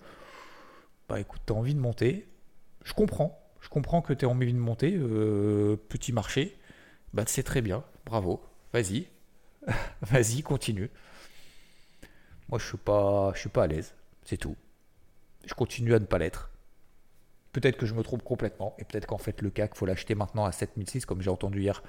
bah 1.09 1.21
écoute, 1.21 1.43
tu 1.47 1.53
as 1.53 1.57
envie 1.57 1.75
de 1.75 1.81
monter, 1.81 2.29
je 2.85 2.93
comprends, 2.93 3.41
je 3.61 3.69
comprends 3.69 4.03
que 4.03 4.13
tu 4.13 4.25
as 4.25 4.29
envie 4.29 4.53
de 4.53 4.59
monter, 4.59 4.95
euh, 4.97 5.77
petit 5.89 6.13
marché, 6.13 6.59
bah 7.13 7.25
c'est 7.27 7.45
très 7.45 7.63
bien, 7.63 7.85
bravo, 8.05 8.43
vas-y, 8.73 9.07
vas-y, 10.03 10.43
continue. 10.43 10.91
Moi 12.49 12.59
je 12.59 12.67
suis 12.67 12.79
pas, 12.79 13.33
je 13.35 13.41
suis 13.41 13.49
pas 13.49 13.65
à 13.65 13.67
l'aise, 13.67 13.95
c'est 14.25 14.37
tout. 14.37 14.57
Je 15.47 15.55
continue 15.55 15.95
à 15.95 15.99
ne 15.99 16.05
pas 16.05 16.19
l'être. 16.19 16.51
Peut-être 17.53 17.77
que 17.77 17.87
je 17.87 17.95
me 17.95 18.03
trompe 18.03 18.25
complètement 18.25 18.75
et 18.79 18.85
peut-être 18.85 19.07
qu'en 19.07 19.19
fait 19.19 19.41
le 19.41 19.51
CAC 19.51 19.77
faut 19.77 19.87
l'acheter 19.87 20.15
maintenant 20.15 20.45
à 20.45 20.53
7006 20.53 21.07
comme 21.07 21.23
j'ai 21.23 21.31
entendu 21.31 21.63
hier. 21.63 21.83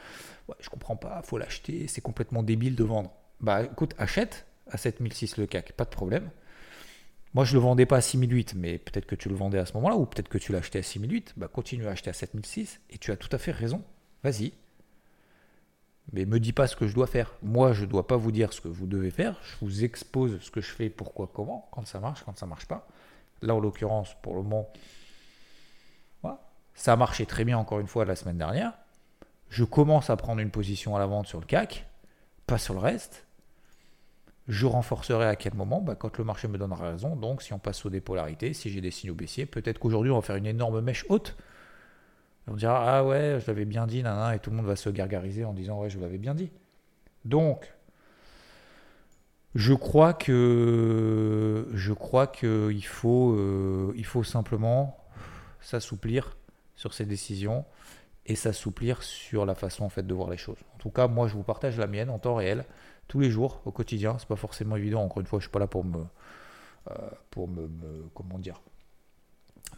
Ouais, 0.47 0.55
je 0.59 0.69
comprends 0.69 0.95
pas, 0.95 1.21
faut 1.23 1.37
l'acheter, 1.37 1.87
c'est 1.87 2.01
complètement 2.01 2.43
débile 2.43 2.75
de 2.75 2.83
vendre. 2.83 3.11
Bah 3.41 3.63
écoute, 3.63 3.95
achète 3.97 4.45
à 4.67 4.77
7006 4.77 5.37
le 5.37 5.47
CAC, 5.47 5.73
pas 5.73 5.85
de 5.85 5.89
problème. 5.89 6.29
Moi 7.33 7.43
je 7.43 7.53
le 7.53 7.59
vendais 7.59 7.85
pas 7.85 7.97
à 7.97 8.01
6008, 8.01 8.53
mais 8.55 8.77
peut-être 8.77 9.07
que 9.07 9.15
tu 9.15 9.27
le 9.27 9.35
vendais 9.35 9.57
à 9.57 9.65
ce 9.65 9.73
moment-là 9.73 9.95
ou 9.97 10.05
peut-être 10.05 10.29
que 10.29 10.37
tu 10.37 10.51
l'achetais 10.51 10.79
à 10.79 10.83
6008. 10.83 11.33
Bah 11.35 11.47
continue 11.47 11.87
à 11.87 11.91
acheter 11.91 12.11
à 12.11 12.13
7006 12.13 12.79
et 12.91 12.97
tu 12.97 13.11
as 13.11 13.17
tout 13.17 13.29
à 13.31 13.37
fait 13.37 13.51
raison. 13.51 13.83
Vas-y. 14.23 14.53
Mais 16.13 16.25
me 16.25 16.39
dis 16.39 16.53
pas 16.53 16.67
ce 16.67 16.75
que 16.75 16.87
je 16.87 16.93
dois 16.93 17.07
faire. 17.07 17.33
Moi, 17.41 17.73
je 17.73 17.85
dois 17.85 18.07
pas 18.07 18.15
vous 18.15 18.31
dire 18.31 18.53
ce 18.53 18.61
que 18.61 18.67
vous 18.67 18.85
devez 18.85 19.11
faire. 19.11 19.39
Je 19.43 19.65
vous 19.65 19.83
expose 19.83 20.39
ce 20.41 20.51
que 20.51 20.61
je 20.61 20.71
fais, 20.71 20.89
pourquoi, 20.89 21.29
comment, 21.33 21.67
quand 21.71 21.85
ça 21.87 21.99
marche, 21.99 22.23
quand 22.23 22.37
ça 22.37 22.45
marche 22.45 22.67
pas. 22.67 22.87
Là, 23.41 23.55
en 23.55 23.59
l'occurrence, 23.59 24.15
pour 24.21 24.35
le 24.35 24.43
moment, 24.43 24.69
ça 26.75 26.93
a 26.93 26.95
marché 26.97 27.25
très 27.25 27.45
bien 27.45 27.57
encore 27.57 27.79
une 27.79 27.87
fois 27.87 28.05
la 28.05 28.15
semaine 28.15 28.37
dernière. 28.37 28.73
Je 29.49 29.63
commence 29.63 30.09
à 30.09 30.17
prendre 30.17 30.41
une 30.41 30.51
position 30.51 30.95
à 30.95 30.99
la 30.99 31.05
vente 31.05 31.27
sur 31.27 31.39
le 31.39 31.45
CAC, 31.45 31.87
pas 32.45 32.57
sur 32.57 32.73
le 32.73 32.81
reste. 32.81 33.25
Je 34.47 34.67
renforcerai 34.67 35.25
à 35.25 35.35
quel 35.35 35.55
moment? 35.55 35.81
Bah, 35.81 35.95
Quand 35.95 36.17
le 36.17 36.23
marché 36.23 36.47
me 36.47 36.57
donnera 36.57 36.91
raison. 36.91 37.15
Donc, 37.15 37.41
si 37.41 37.53
on 37.53 37.59
passe 37.59 37.83
aux 37.85 37.89
dépolarités, 37.89 38.53
si 38.53 38.69
j'ai 38.69 38.81
des 38.81 38.91
signaux 38.91 39.15
baissiers, 39.15 39.45
peut-être 39.45 39.79
qu'aujourd'hui, 39.79 40.11
on 40.11 40.15
va 40.15 40.21
faire 40.21 40.35
une 40.35 40.45
énorme 40.45 40.81
mèche 40.81 41.05
haute. 41.09 41.35
On 42.47 42.55
dira 42.55 42.97
Ah 42.97 43.05
ouais, 43.05 43.39
je 43.39 43.47
l'avais 43.47 43.65
bien 43.65 43.87
dit, 43.87 44.03
nana, 44.03 44.35
et 44.35 44.39
tout 44.39 44.49
le 44.49 44.57
monde 44.57 44.65
va 44.65 44.75
se 44.75 44.89
gargariser 44.89 45.45
en 45.45 45.53
disant 45.53 45.79
Ouais, 45.79 45.89
je 45.89 45.97
vous 45.97 46.03
l'avais 46.03 46.17
bien 46.17 46.35
dit. 46.35 46.51
Donc, 47.23 47.73
je 49.55 49.73
crois 49.73 50.13
que 50.13 51.67
je 51.73 51.93
crois 51.93 52.31
euh, 52.43 53.93
il 53.95 54.05
faut 54.05 54.23
simplement 54.23 54.97
s'assouplir 55.61 56.35
sur 56.75 56.93
ces 56.93 57.05
décisions 57.05 57.65
et 58.25 58.35
s'assouplir 58.35 59.01
sur 59.01 59.45
la 59.45 59.55
façon 59.55 59.89
de 59.95 60.13
voir 60.13 60.29
les 60.29 60.37
choses. 60.37 60.57
En 60.73 60.77
tout 60.77 60.89
cas, 60.89 61.07
moi 61.07 61.27
je 61.27 61.33
vous 61.35 61.43
partage 61.43 61.77
la 61.77 61.87
mienne 61.87 62.09
en 62.09 62.19
temps 62.19 62.35
réel, 62.35 62.65
tous 63.07 63.19
les 63.19 63.29
jours, 63.29 63.61
au 63.65 63.71
quotidien. 63.71 64.17
C'est 64.19 64.27
pas 64.27 64.35
forcément 64.35 64.75
évident. 64.75 65.03
Encore 65.03 65.21
une 65.21 65.27
fois, 65.27 65.39
je 65.39 65.43
suis 65.43 65.51
pas 65.51 65.59
là 65.59 65.67
pour 65.67 65.85
me, 65.85 66.03
euh, 66.91 67.09
pour 67.29 67.47
me, 67.47 67.69
comment 68.13 68.39
dire, 68.39 68.61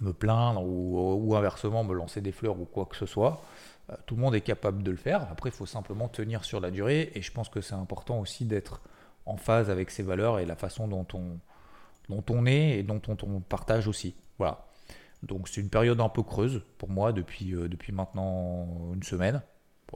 me 0.02 0.14
plaindre 0.14 0.64
ou, 0.64 1.36
inversement 1.36 1.84
me 1.84 1.94
lancer 1.94 2.22
des 2.22 2.32
fleurs 2.32 2.60
ou 2.60 2.66
quoi 2.66 2.86
que 2.86 2.96
ce 2.96 3.06
soit. 3.06 3.42
Euh, 3.90 3.96
tout 4.06 4.16
le 4.16 4.22
monde 4.22 4.36
est 4.36 4.42
capable 4.42 4.84
de 4.84 4.92
le 4.92 4.98
faire. 4.98 5.28
Après, 5.32 5.50
il 5.50 5.56
faut 5.56 5.66
simplement 5.66 6.08
tenir 6.08 6.44
sur 6.44 6.60
la 6.60 6.72
durée. 6.72 7.12
Et 7.16 7.22
je 7.22 7.32
pense 7.32 7.50
que 7.50 7.62
c'est 7.62 7.76
important 7.76 8.20
aussi 8.20 8.46
d'être 8.46 8.82
en 9.26 9.38
phase 9.38 9.70
avec 9.70 9.90
ses 9.92 10.04
valeurs 10.04 10.40
et 10.40 10.46
la 10.46 10.56
façon 10.56 10.88
dont 10.88 11.08
on, 11.14 11.40
dont 12.10 12.24
on 12.30 12.46
est 12.46 12.80
et 12.80 12.84
dont 12.84 13.02
on 13.08 13.40
partage 13.42 13.88
aussi. 13.88 14.16
Voilà. 14.38 14.68
Donc 15.24 15.48
c'est 15.48 15.62
une 15.62 15.70
période 15.70 16.00
un 16.00 16.10
peu 16.10 16.24
creuse 16.24 16.62
pour 16.78 16.90
moi 16.90 17.12
depuis, 17.12 17.54
euh, 17.54 17.68
depuis 17.68 17.92
maintenant 17.92 18.94
une 18.94 19.04
semaine. 19.04 19.42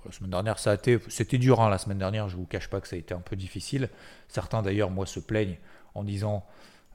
la 0.06 0.12
semaine 0.12 0.32
dernière, 0.32 0.60
ça 0.60 0.72
a 0.72 0.74
été, 0.74 1.00
c'était 1.10 1.38
dur 1.38 1.62
hein, 1.62 1.70
la 1.70 1.78
semaine 1.78 2.00
dernière, 2.00 2.28
je 2.28 2.38
vous 2.38 2.46
cache 2.46 2.70
pas 2.70 2.82
que 2.82 2.88
ça 2.88 2.96
a 2.96 3.00
été 3.00 3.14
un 3.14 3.20
peu 3.22 3.36
difficile. 3.36 3.90
Certains 4.28 4.62
d'ailleurs, 4.62 4.90
moi, 4.90 5.06
se 5.06 5.20
plaignent 5.20 5.58
en 5.94 6.04
disant, 6.04 6.46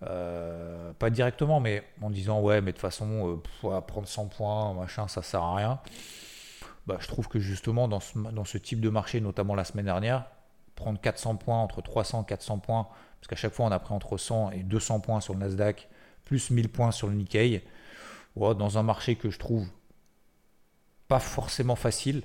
euh, 0.03 0.93
pas 0.95 1.11
directement, 1.11 1.61
mais 1.61 1.83
en 2.03 2.11
disant, 2.11 2.41
ouais, 2.41 2.61
mais 2.61 2.73
de 2.73 2.77
toute 2.77 2.83
façon, 2.83 3.41
euh, 3.65 3.81
prendre 3.81 4.07
100 4.07 4.27
points, 4.27 4.75
machin, 4.75 5.09
ça 5.09 5.23
sert 5.23 5.43
à 5.43 5.57
rien. 5.57 5.81
Bah, 6.87 6.99
je 7.01 7.09
trouve 7.09 7.29
que 7.29 7.39
justement, 7.39 7.89
dans 7.89 8.01
ce, 8.01 8.59
type 8.59 8.81
de 8.81 8.91
marché, 8.91 9.21
notamment 9.21 9.55
la 9.55 9.65
semaine 9.65 9.87
dernière, 9.87 10.27
prendre 10.75 11.01
400 11.01 11.37
points, 11.37 11.59
entre 11.59 11.83
300 11.83 12.23
et 12.23 12.27
400 12.27 12.59
points, 12.59 12.89
parce 13.21 13.29
qu'à 13.29 13.37
chaque 13.37 13.53
fois, 13.55 13.67
on 13.67 13.73
a 13.73 13.79
pris 13.79 13.95
entre 13.95 14.17
100 14.19 14.53
et 14.53 14.63
200 14.63 15.01
points 15.01 15.21
sur 15.21 15.35
le 15.35 15.41
Nasdaq, 15.41 15.89
plus 16.25 16.51
1000 16.51 16.69
points 16.69 16.93
sur 16.93 17.09
le 17.09 17.15
Nikkei 17.15 17.65
dans 18.37 18.79
un 18.79 18.83
marché 18.83 19.17
que 19.17 19.31
je 19.31 19.39
trouve 19.39 19.67
pas 21.09 21.21
forcément 21.21 21.77
facile, 21.77 22.23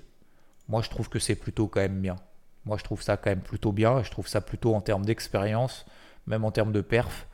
moi 0.67 0.81
je 0.81 0.89
trouve 0.89 1.10
que 1.10 1.19
c'est 1.19 1.36
plutôt 1.36 1.67
quand 1.67 1.79
même 1.79 2.01
bien. 2.01 2.17
Moi 2.65 2.77
je 2.77 2.84
trouve 2.84 3.01
ça 3.01 3.17
quand 3.17 3.29
même 3.29 3.41
plutôt 3.41 3.71
bien, 3.71 4.03
je 4.03 4.12
trouve 4.12 4.27
ça 4.27 4.41
plutôt 4.41 4.75
en 4.75 4.81
termes 4.81 5.05
d'expérience, 5.05 5.86
même 6.27 6.43
en 6.43 6.51
termes 6.51 6.71
de 6.71 6.81
perf, 6.81 7.27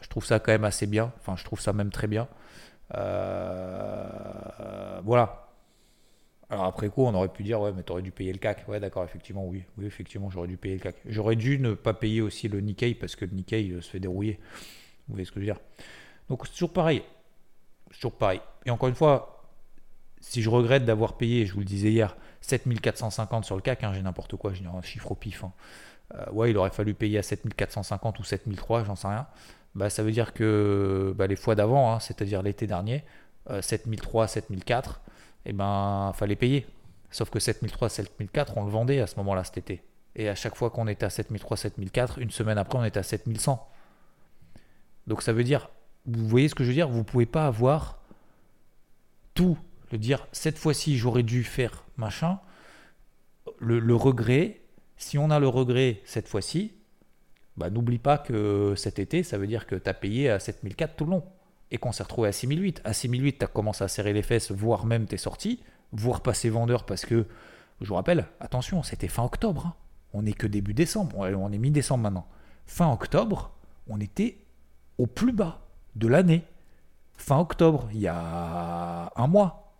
je 0.00 0.08
trouve 0.08 0.24
ça 0.24 0.38
quand 0.38 0.52
même 0.52 0.64
assez 0.64 0.86
bien, 0.86 1.12
enfin 1.18 1.36
je 1.36 1.44
trouve 1.44 1.60
ça 1.60 1.72
même 1.72 1.90
très 1.90 2.06
bien. 2.06 2.28
Euh, 2.96 4.06
voilà. 5.04 5.46
Alors 6.50 6.64
après 6.64 6.88
coup, 6.88 7.04
on 7.04 7.14
aurait 7.14 7.28
pu 7.28 7.44
dire, 7.44 7.60
ouais, 7.60 7.72
mais 7.72 7.84
t'aurais 7.84 8.02
dû 8.02 8.10
payer 8.10 8.32
le 8.32 8.38
CAC. 8.38 8.64
Ouais, 8.66 8.80
d'accord, 8.80 9.04
effectivement, 9.04 9.46
oui. 9.46 9.62
Oui, 9.78 9.86
effectivement, 9.86 10.30
j'aurais 10.30 10.48
dû 10.48 10.56
payer 10.56 10.74
le 10.74 10.80
CAC. 10.80 10.96
J'aurais 11.06 11.36
dû 11.36 11.60
ne 11.60 11.74
pas 11.74 11.94
payer 11.94 12.20
aussi 12.20 12.48
le 12.48 12.60
Nikkei 12.60 12.94
parce 12.94 13.14
que 13.14 13.24
le 13.24 13.30
Nikkei 13.32 13.70
euh, 13.70 13.80
se 13.80 13.90
fait 13.90 14.00
dérouiller. 14.00 14.40
Vous 15.06 15.14
voyez 15.14 15.24
ce 15.24 15.30
que 15.30 15.40
je 15.40 15.46
veux 15.46 15.52
dire? 15.52 15.60
Donc 16.28 16.46
c'est 16.46 16.52
toujours 16.52 16.72
pareil 16.72 17.04
toujours 17.90 18.12
pareil. 18.12 18.40
Et 18.66 18.70
encore 18.70 18.88
une 18.88 18.94
fois, 18.94 19.44
si 20.20 20.42
je 20.42 20.50
regrette 20.50 20.84
d'avoir 20.84 21.16
payé, 21.16 21.46
je 21.46 21.52
vous 21.52 21.60
le 21.60 21.64
disais 21.66 21.90
hier, 21.90 22.16
7450 22.42 23.44
sur 23.44 23.56
le 23.56 23.62
CAC, 23.62 23.84
hein, 23.84 23.92
j'ai 23.94 24.02
n'importe 24.02 24.36
quoi, 24.36 24.52
dis 24.52 24.64
un 24.66 24.82
chiffre 24.82 25.12
au 25.12 25.14
pif. 25.14 25.44
Hein. 25.44 25.52
Euh, 26.14 26.30
ouais, 26.32 26.50
il 26.50 26.58
aurait 26.58 26.70
fallu 26.70 26.94
payer 26.94 27.18
à 27.18 27.22
7450 27.22 28.18
ou 28.18 28.24
7003, 28.24 28.84
j'en 28.84 28.96
sais 28.96 29.08
rien. 29.08 29.26
Bah, 29.74 29.90
ça 29.90 30.02
veut 30.02 30.12
dire 30.12 30.32
que 30.32 31.14
bah, 31.16 31.26
les 31.26 31.36
fois 31.36 31.54
d'avant, 31.54 31.92
hein, 31.92 32.00
c'est-à-dire 32.00 32.42
l'été 32.42 32.66
dernier, 32.66 33.04
7003, 33.60 34.28
7004, 34.28 35.00
et 35.46 35.52
ben 35.52 36.12
fallait 36.14 36.36
payer. 36.36 36.66
Sauf 37.10 37.30
que 37.30 37.40
7003, 37.40 37.88
7004, 37.88 38.56
on 38.56 38.64
le 38.64 38.70
vendait 38.70 39.00
à 39.00 39.06
ce 39.08 39.16
moment-là 39.16 39.42
cet 39.42 39.58
été. 39.58 39.82
Et 40.14 40.28
à 40.28 40.34
chaque 40.34 40.54
fois 40.54 40.70
qu'on 40.70 40.86
était 40.86 41.06
à 41.06 41.10
7003, 41.10 41.56
7004, 41.56 42.18
une 42.18 42.30
semaine 42.30 42.58
après, 42.58 42.78
on 42.78 42.84
était 42.84 43.00
à 43.00 43.02
7100. 43.02 43.68
Donc 45.06 45.22
ça 45.22 45.32
veut 45.32 45.42
dire 45.42 45.68
vous 46.06 46.28
voyez 46.28 46.48
ce 46.48 46.54
que 46.54 46.64
je 46.64 46.68
veux 46.68 46.74
dire? 46.74 46.88
Vous 46.88 46.98
ne 46.98 47.04
pouvez 47.04 47.26
pas 47.26 47.46
avoir 47.46 47.98
tous 49.34 49.56
Le 49.92 49.98
dire, 49.98 50.26
cette 50.32 50.58
fois-ci, 50.58 50.96
j'aurais 50.96 51.22
dû 51.22 51.44
faire 51.44 51.84
machin. 51.96 52.38
Le, 53.58 53.94
regret, 53.94 54.59
si 55.00 55.16
on 55.18 55.30
a 55.30 55.40
le 55.40 55.48
regret 55.48 56.02
cette 56.04 56.28
fois-ci, 56.28 56.74
bah, 57.56 57.70
n'oublie 57.70 57.98
pas 57.98 58.18
que 58.18 58.74
cet 58.76 58.98
été, 58.98 59.22
ça 59.22 59.38
veut 59.38 59.46
dire 59.46 59.66
que 59.66 59.74
tu 59.74 59.88
as 59.88 59.94
payé 59.94 60.30
à 60.30 60.38
7004 60.38 60.94
tout 60.94 61.04
le 61.06 61.12
long. 61.12 61.24
Et 61.72 61.78
qu'on 61.78 61.90
s'est 61.90 62.02
retrouvé 62.02 62.28
à 62.28 62.32
6008. 62.32 62.82
À 62.84 62.92
6008, 62.92 63.38
tu 63.38 63.44
as 63.44 63.48
commencé 63.48 63.82
à 63.82 63.88
serrer 63.88 64.12
les 64.12 64.22
fesses, 64.22 64.50
voire 64.50 64.84
même 64.84 65.06
t'es 65.06 65.16
sorti, 65.16 65.60
voire 65.92 66.20
passer 66.20 66.50
vendeur 66.50 66.84
parce 66.84 67.06
que, 67.06 67.26
je 67.80 67.88
vous 67.88 67.94
rappelle, 67.94 68.26
attention, 68.40 68.82
c'était 68.82 69.08
fin 69.08 69.24
octobre. 69.24 69.68
Hein. 69.68 69.74
On 70.12 70.22
n'est 70.22 70.32
que 70.32 70.46
début 70.46 70.74
décembre, 70.74 71.16
on 71.16 71.52
est 71.52 71.58
mi-décembre 71.58 72.02
maintenant. 72.02 72.26
Fin 72.66 72.92
octobre, 72.92 73.52
on 73.88 74.00
était 74.00 74.36
au 74.98 75.06
plus 75.06 75.32
bas 75.32 75.60
de 75.96 76.08
l'année. 76.08 76.42
Fin 77.16 77.38
octobre, 77.38 77.88
il 77.94 78.00
y 78.00 78.08
a 78.08 79.12
un 79.16 79.26
mois. 79.28 79.72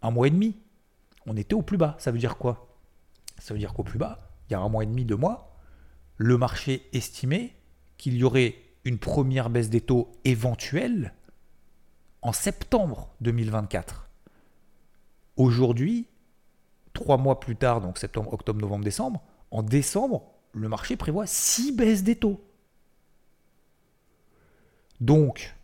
Un 0.00 0.10
mois 0.12 0.28
et 0.28 0.30
demi. 0.30 0.56
On 1.26 1.36
était 1.36 1.54
au 1.54 1.62
plus 1.62 1.76
bas. 1.76 1.96
Ça 1.98 2.10
veut 2.10 2.18
dire 2.18 2.36
quoi? 2.36 2.68
Ça 3.38 3.54
veut 3.54 3.60
dire 3.60 3.74
qu'au 3.74 3.82
plus 3.82 3.98
bas, 3.98 4.30
il 4.48 4.52
y 4.52 4.56
a 4.56 4.60
un 4.60 4.68
mois 4.68 4.84
et 4.84 4.86
demi, 4.86 5.04
deux 5.04 5.16
mois, 5.16 5.56
le 6.16 6.38
marché 6.38 6.88
estimait 6.92 7.54
qu'il 7.96 8.16
y 8.16 8.24
aurait 8.24 8.56
une 8.84 8.98
première 8.98 9.50
baisse 9.50 9.70
des 9.70 9.80
taux 9.80 10.12
éventuelle 10.24 11.14
en 12.22 12.32
septembre 12.32 13.14
2024. 13.20 14.08
Aujourd'hui, 15.36 16.06
trois 16.92 17.16
mois 17.16 17.40
plus 17.40 17.56
tard, 17.56 17.80
donc 17.80 17.98
septembre, 17.98 18.32
octobre, 18.32 18.60
novembre, 18.60 18.84
décembre, 18.84 19.22
en 19.50 19.62
décembre, 19.62 20.30
le 20.52 20.68
marché 20.68 20.96
prévoit 20.96 21.26
six 21.26 21.72
baisses 21.72 22.04
des 22.04 22.16
taux. 22.16 22.44
Donc, 25.00 25.54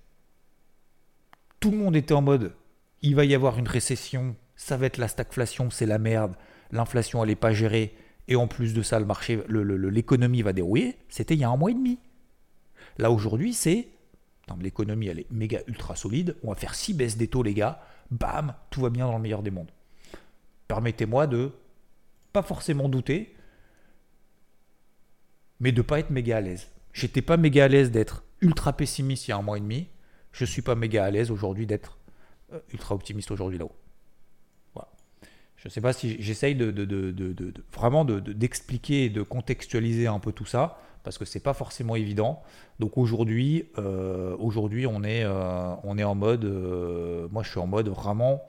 tout 1.61 1.70
le 1.70 1.77
monde 1.77 1.96
était 1.96 2.14
en 2.14 2.23
mode, 2.23 2.55
il 3.03 3.14
va 3.14 3.25
y 3.25 3.35
avoir 3.35 3.59
une 3.59 3.68
récession, 3.68 4.35
ça 4.61 4.77
va 4.77 4.85
être 4.85 4.99
la 4.99 5.09
stagflation, 5.09 5.70
c'est 5.70 5.87
la 5.87 5.99
merde, 5.99 6.37
l'inflation 6.70 7.23
elle 7.23 7.31
n'est 7.31 7.35
pas 7.35 7.53
gérée, 7.53 7.94
et 8.29 8.37
en 8.37 8.46
plus 8.46 8.75
de 8.75 8.83
ça, 8.83 9.01
le 9.01 9.88
l'économie 9.88 10.42
va 10.42 10.53
dérouiller. 10.53 10.99
C'était 11.09 11.35
il 11.35 11.40
y 11.40 11.44
a 11.44 11.49
un 11.49 11.57
mois 11.57 11.70
et 11.70 11.75
demi. 11.75 11.99
Là 12.99 13.11
aujourd'hui, 13.11 13.55
c'est 13.55 13.88
l'économie 14.61 15.07
elle 15.07 15.20
est 15.20 15.31
méga 15.31 15.61
ultra 15.66 15.96
solide. 15.96 16.37
On 16.42 16.51
va 16.51 16.57
faire 16.57 16.75
six 16.75 16.92
baisses 16.92 17.16
des 17.16 17.29
taux, 17.29 17.42
les 17.42 17.55
gars. 17.55 17.81
Bam, 18.11 18.55
tout 18.68 18.83
va 18.83 18.90
bien 18.90 19.07
dans 19.07 19.16
le 19.16 19.23
meilleur 19.23 19.42
des 19.42 19.51
mondes. 19.51 19.70
Permettez-moi 20.68 21.27
de 21.27 21.53
pas 22.33 22.42
forcément 22.42 22.88
douter, 22.88 23.35
mais 25.59 25.73
de 25.73 25.81
pas 25.81 26.01
être 26.01 26.11
méga 26.11 26.37
à 26.37 26.40
l'aise. 26.40 26.68
J'étais 26.92 27.23
pas 27.23 27.38
méga 27.38 27.64
à 27.64 27.68
l'aise 27.68 27.90
d'être 27.90 28.25
ultra 28.42 28.75
pessimiste 28.75 29.27
il 29.27 29.31
y 29.31 29.33
a 29.33 29.38
un 29.38 29.42
mois 29.42 29.57
et 29.57 29.61
demi. 29.61 29.88
Je 30.33 30.44
suis 30.44 30.62
pas 30.62 30.75
méga 30.75 31.05
à 31.05 31.11
l'aise 31.11 31.31
aujourd'hui 31.31 31.66
d'être 31.66 31.99
euh, 32.53 32.61
ultra 32.73 32.94
optimiste 32.94 33.31
aujourd'hui 33.31 33.59
là-haut. 33.59 33.79
Je 35.61 35.68
ne 35.68 35.70
sais 35.70 35.83
pas 35.83 35.92
si 35.92 36.16
j'essaye 36.23 36.55
de, 36.55 37.53
vraiment 37.75 38.07
d'expliquer 38.07 39.05
et 39.05 39.11
de 39.11 39.20
contextualiser 39.20 40.07
un 40.07 40.18
peu 40.18 40.33
tout 40.33 40.46
ça 40.46 40.79
parce 41.03 41.18
que 41.18 41.27
c'est 41.27 41.40
pas 41.40 41.53
forcément 41.53 41.96
évident. 41.96 42.42
Donc 42.79 42.96
aujourd'hui, 42.96 43.66
euh, 43.77 44.35
aujourd'hui 44.38 44.87
on 44.87 45.03
est 45.05 45.23
euh, 45.25 45.75
on 45.85 45.99
est 45.99 46.05
en 46.05 46.14
mode, 46.14 46.44
moi 47.31 47.42
je 47.42 47.51
suis 47.51 47.61
en 47.61 47.66
mode 47.66 47.90
vraiment 47.90 48.42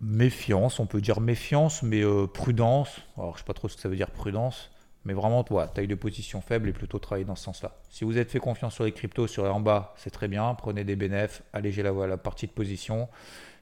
méfiance, 0.00 0.78
on 0.78 0.86
peut 0.86 1.00
dire 1.00 1.20
méfiance, 1.20 1.82
mais 1.82 2.02
prudence. 2.32 3.00
Alors 3.16 3.34
je 3.34 3.38
sais 3.40 3.44
pas 3.44 3.54
trop 3.54 3.68
ce 3.68 3.74
que 3.74 3.82
ça 3.82 3.88
veut 3.88 3.96
dire 3.96 4.12
prudence. 4.12 4.70
Mais 5.04 5.12
vraiment, 5.12 5.44
toi, 5.44 5.68
taille 5.68 5.86
de 5.86 5.94
position 5.94 6.40
faible 6.40 6.68
et 6.70 6.72
plutôt 6.72 6.98
travailler 6.98 7.26
dans 7.26 7.36
ce 7.36 7.44
sens-là. 7.44 7.72
Si 7.90 8.04
vous 8.04 8.16
êtes 8.16 8.30
fait 8.30 8.38
confiance 8.38 8.74
sur 8.74 8.84
les 8.84 8.92
cryptos, 8.92 9.26
sur 9.26 9.44
les 9.44 9.50
en 9.50 9.60
bas, 9.60 9.92
c'est 9.98 10.08
très 10.08 10.28
bien. 10.28 10.54
Prenez 10.54 10.82
des 10.82 10.96
bénéfices, 10.96 11.42
allégez 11.52 11.82
la, 11.82 11.92
la 12.06 12.16
partie 12.16 12.46
de 12.46 12.52
position. 12.52 13.08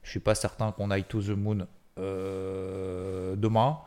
Je 0.03 0.09
ne 0.09 0.11
suis 0.11 0.19
pas 0.19 0.35
certain 0.35 0.71
qu'on 0.71 0.91
aille 0.91 1.05
to 1.05 1.21
the 1.21 1.29
moon 1.29 1.67
euh, 1.97 3.35
demain. 3.35 3.79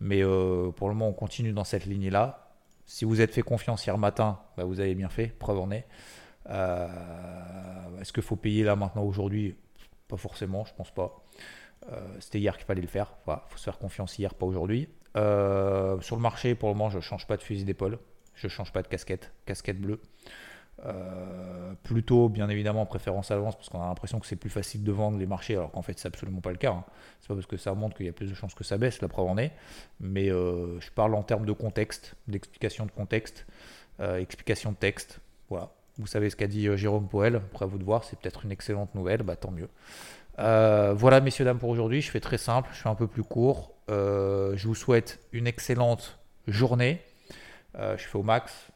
Mais 0.00 0.22
euh, 0.22 0.70
pour 0.70 0.88
le 0.88 0.94
moment, 0.94 1.08
on 1.08 1.12
continue 1.12 1.52
dans 1.52 1.64
cette 1.64 1.86
ligne-là. 1.86 2.50
Si 2.86 3.04
vous 3.04 3.20
êtes 3.20 3.32
fait 3.32 3.42
confiance 3.42 3.86
hier 3.86 3.96
matin, 3.98 4.40
bah, 4.56 4.64
vous 4.64 4.80
avez 4.80 4.94
bien 4.94 5.08
fait, 5.08 5.28
preuve 5.28 5.58
en 5.58 5.70
est. 5.70 5.86
Euh, 6.50 6.88
est-ce 8.00 8.12
qu'il 8.12 8.22
faut 8.22 8.36
payer 8.36 8.64
là 8.64 8.76
maintenant 8.76 9.04
aujourd'hui? 9.04 9.56
Pas 10.08 10.16
forcément, 10.16 10.64
je 10.64 10.74
pense 10.74 10.90
pas. 10.90 11.24
C'était 12.20 12.38
hier 12.38 12.56
qu'il 12.56 12.66
fallait 12.66 12.82
le 12.82 12.86
faire. 12.86 13.12
Il 13.26 13.34
faut 13.48 13.58
se 13.58 13.64
faire 13.64 13.78
confiance 13.78 14.16
hier, 14.16 14.34
pas 14.34 14.46
aujourd'hui. 14.46 14.88
Sur 15.14 16.16
le 16.16 16.20
marché, 16.20 16.54
pour 16.54 16.68
le 16.68 16.74
moment, 16.74 16.90
je 16.90 16.98
ne 16.98 17.02
change 17.02 17.26
pas 17.26 17.36
de 17.36 17.42
fusil 17.42 17.64
d'épaule. 17.64 17.98
Je 18.34 18.46
ne 18.46 18.50
change 18.50 18.72
pas 18.72 18.82
de 18.82 18.88
casquette, 18.88 19.32
casquette 19.46 19.80
bleue. 19.80 20.00
Euh, 20.84 21.74
plutôt, 21.82 22.28
bien 22.28 22.48
évidemment, 22.48 22.82
en 22.82 22.86
préférence 22.86 23.30
à 23.30 23.36
l'avance, 23.36 23.54
parce 23.56 23.68
qu'on 23.68 23.82
a 23.82 23.86
l'impression 23.86 24.18
que 24.18 24.26
c'est 24.26 24.36
plus 24.36 24.50
facile 24.50 24.82
de 24.82 24.92
vendre 24.92 25.18
les 25.18 25.26
marchés, 25.26 25.54
alors 25.54 25.70
qu'en 25.70 25.82
fait, 25.82 25.98
c'est 25.98 26.08
absolument 26.08 26.40
pas 26.40 26.50
le 26.50 26.56
cas. 26.56 26.72
Hein. 26.72 26.84
C'est 27.20 27.28
pas 27.28 27.34
parce 27.34 27.46
que 27.46 27.56
ça 27.56 27.74
montre 27.74 27.96
qu'il 27.96 28.06
y 28.06 28.08
a 28.08 28.12
plus 28.12 28.28
de 28.28 28.34
chances 28.34 28.54
que 28.54 28.64
ça 28.64 28.78
baisse, 28.78 29.00
la 29.00 29.08
preuve 29.08 29.26
en 29.26 29.38
est. 29.38 29.52
Mais 30.00 30.30
euh, 30.30 30.80
je 30.80 30.90
parle 30.90 31.14
en 31.14 31.22
termes 31.22 31.46
de 31.46 31.52
contexte, 31.52 32.14
d'explication 32.28 32.86
de 32.86 32.90
contexte, 32.90 33.46
explication 34.00 34.72
de 34.72 34.76
texte. 34.76 35.20
Voilà. 35.48 35.70
Vous 35.98 36.08
savez 36.08 36.28
ce 36.30 36.34
qu'a 36.34 36.48
dit 36.48 36.68
Jérôme 36.76 37.06
Poel. 37.06 37.36
Après, 37.36 37.64
à 37.64 37.68
vous 37.68 37.78
de 37.78 37.84
voir, 37.84 38.02
c'est 38.02 38.18
peut-être 38.18 38.44
une 38.44 38.50
excellente 38.50 38.94
nouvelle. 38.96 39.22
Bah, 39.22 39.36
tant 39.36 39.52
mieux. 39.52 39.68
voilà, 40.38 41.20
messieurs, 41.20 41.44
dames, 41.44 41.58
pour 41.58 41.68
aujourd'hui. 41.68 42.00
Je 42.00 42.10
fais 42.10 42.18
très 42.18 42.38
simple, 42.38 42.70
je 42.72 42.80
fais 42.80 42.88
un 42.88 42.96
peu 42.96 43.06
plus 43.06 43.22
court. 43.22 43.72
Euh, 43.90 44.56
je 44.56 44.68
vous 44.68 44.74
souhaite 44.74 45.20
une 45.32 45.46
excellente 45.46 46.18
journée. 46.46 47.00
Euh, 47.78 47.96
je 47.96 48.04
fais 48.04 48.18
au 48.18 48.22
max 48.22 48.68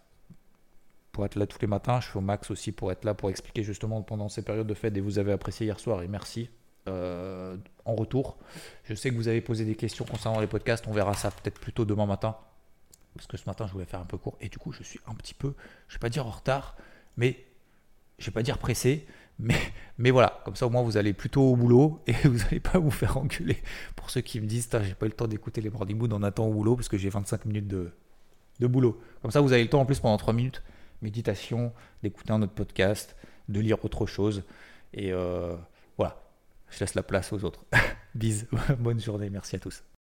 pour 1.17 1.25
être 1.25 1.37
là 1.37 1.47
tous 1.47 1.59
les 1.63 1.67
matins. 1.67 1.99
Je 1.99 2.09
fais 2.09 2.19
au 2.19 2.21
max 2.21 2.51
aussi 2.51 2.73
pour 2.73 2.93
être 2.93 3.07
là 3.07 3.15
pour 3.15 3.31
expliquer 3.31 3.63
justement 3.63 4.03
pendant 4.03 4.29
ces 4.29 4.43
périodes 4.43 4.67
de 4.67 4.75
fête 4.75 4.95
et 4.99 5.01
vous 5.01 5.19
avez 5.19 5.33
apprécié 5.33 5.65
hier 5.65 5.81
soir 5.81 6.03
et 6.03 6.09
merci 6.09 6.51
euh, 6.89 7.57
en 7.87 7.95
retour. 7.95 8.37
Je 8.85 8.95
sais 8.95 9.09
que 9.09 9.15
vous 9.15 9.27
avez 9.27 9.41
posé 9.41 9.65
des 9.65 9.77
questions 9.77 10.05
concernant 10.05 10.41
les 10.41 10.47
podcasts. 10.47 10.87
On 10.87 10.93
verra 10.93 11.15
ça 11.15 11.31
peut-être 11.31 11.59
plutôt 11.59 11.87
demain 11.87 12.05
matin 12.05 12.37
parce 13.15 13.27
que 13.27 13.39
ce 13.39 13.47
matin 13.47 13.67
je 13.67 13.73
voulais 13.73 13.87
faire 13.87 14.01
un 14.01 14.05
peu 14.05 14.19
court 14.19 14.37
et 14.43 14.51
du 14.51 14.59
coup 14.59 14.73
je 14.73 14.83
suis 14.83 15.01
un 15.07 15.15
petit 15.15 15.33
peu, 15.33 15.55
je 15.89 15.95
vais 15.95 16.01
pas 16.01 16.11
dire 16.11 16.27
en 16.27 16.31
retard, 16.31 16.77
mais 17.17 17.47
je 18.19 18.27
vais 18.27 18.33
pas 18.33 18.43
dire 18.43 18.59
pressé, 18.59 19.07
mais, 19.39 19.57
mais 19.97 20.11
voilà, 20.11 20.43
comme 20.45 20.55
ça 20.55 20.67
au 20.67 20.71
moins 20.71 20.83
vous 20.83 20.99
allez 20.99 21.15
plutôt 21.15 21.45
au 21.45 21.57
boulot 21.57 22.03
et 22.07 22.13
vous 22.25 22.37
n'allez 22.37 22.61
pas 22.61 22.79
vous 22.79 22.91
faire 22.91 23.17
enculer. 23.17 23.57
Pour 23.97 24.11
ceux 24.11 24.21
qui 24.21 24.39
me 24.39 24.47
disent, 24.47 24.69
j'ai 24.71 24.95
pas 24.95 25.07
eu 25.07 25.09
le 25.09 25.15
temps 25.15 25.29
d'écouter 25.29 25.63
les 25.63 25.71
morning 25.71 25.97
mood 25.97 26.13
en 26.13 26.23
attendant 26.23 26.51
au 26.51 26.53
boulot 26.53 26.77
parce 26.77 26.91
que 26.91 26.99
j'ai 26.99 27.09
25 27.09 27.47
minutes 27.47 27.69
de, 27.69 27.91
de 28.61 28.67
boulot. 28.67 29.01
Comme 29.23 29.31
ça 29.31 29.41
vous 29.41 29.55
avez 29.55 29.63
le 29.63 29.71
temps 29.71 29.81
en 29.81 29.87
plus 29.87 29.99
pendant 29.99 30.19
3 30.19 30.35
minutes, 30.35 30.63
méditation, 31.07 31.73
d'écouter 32.03 32.33
un 32.33 32.43
autre 32.43 32.53
podcast, 32.53 33.15
de 33.49 33.61
lire 33.61 33.85
autre 33.85 34.07
chose. 34.07 34.43
Et 34.93 35.13
euh, 35.13 35.55
voilà, 35.97 36.21
je 36.69 36.81
laisse 36.81 36.97
la 36.97 37.05
place 37.05 37.33
aux 37.33 37.45
autres. 37.45 37.65
Bise, 38.15 38.49
bonne 38.79 39.01
journée, 39.01 39.31
merci 39.31 39.55
à 39.57 39.61
tous. 39.61 39.85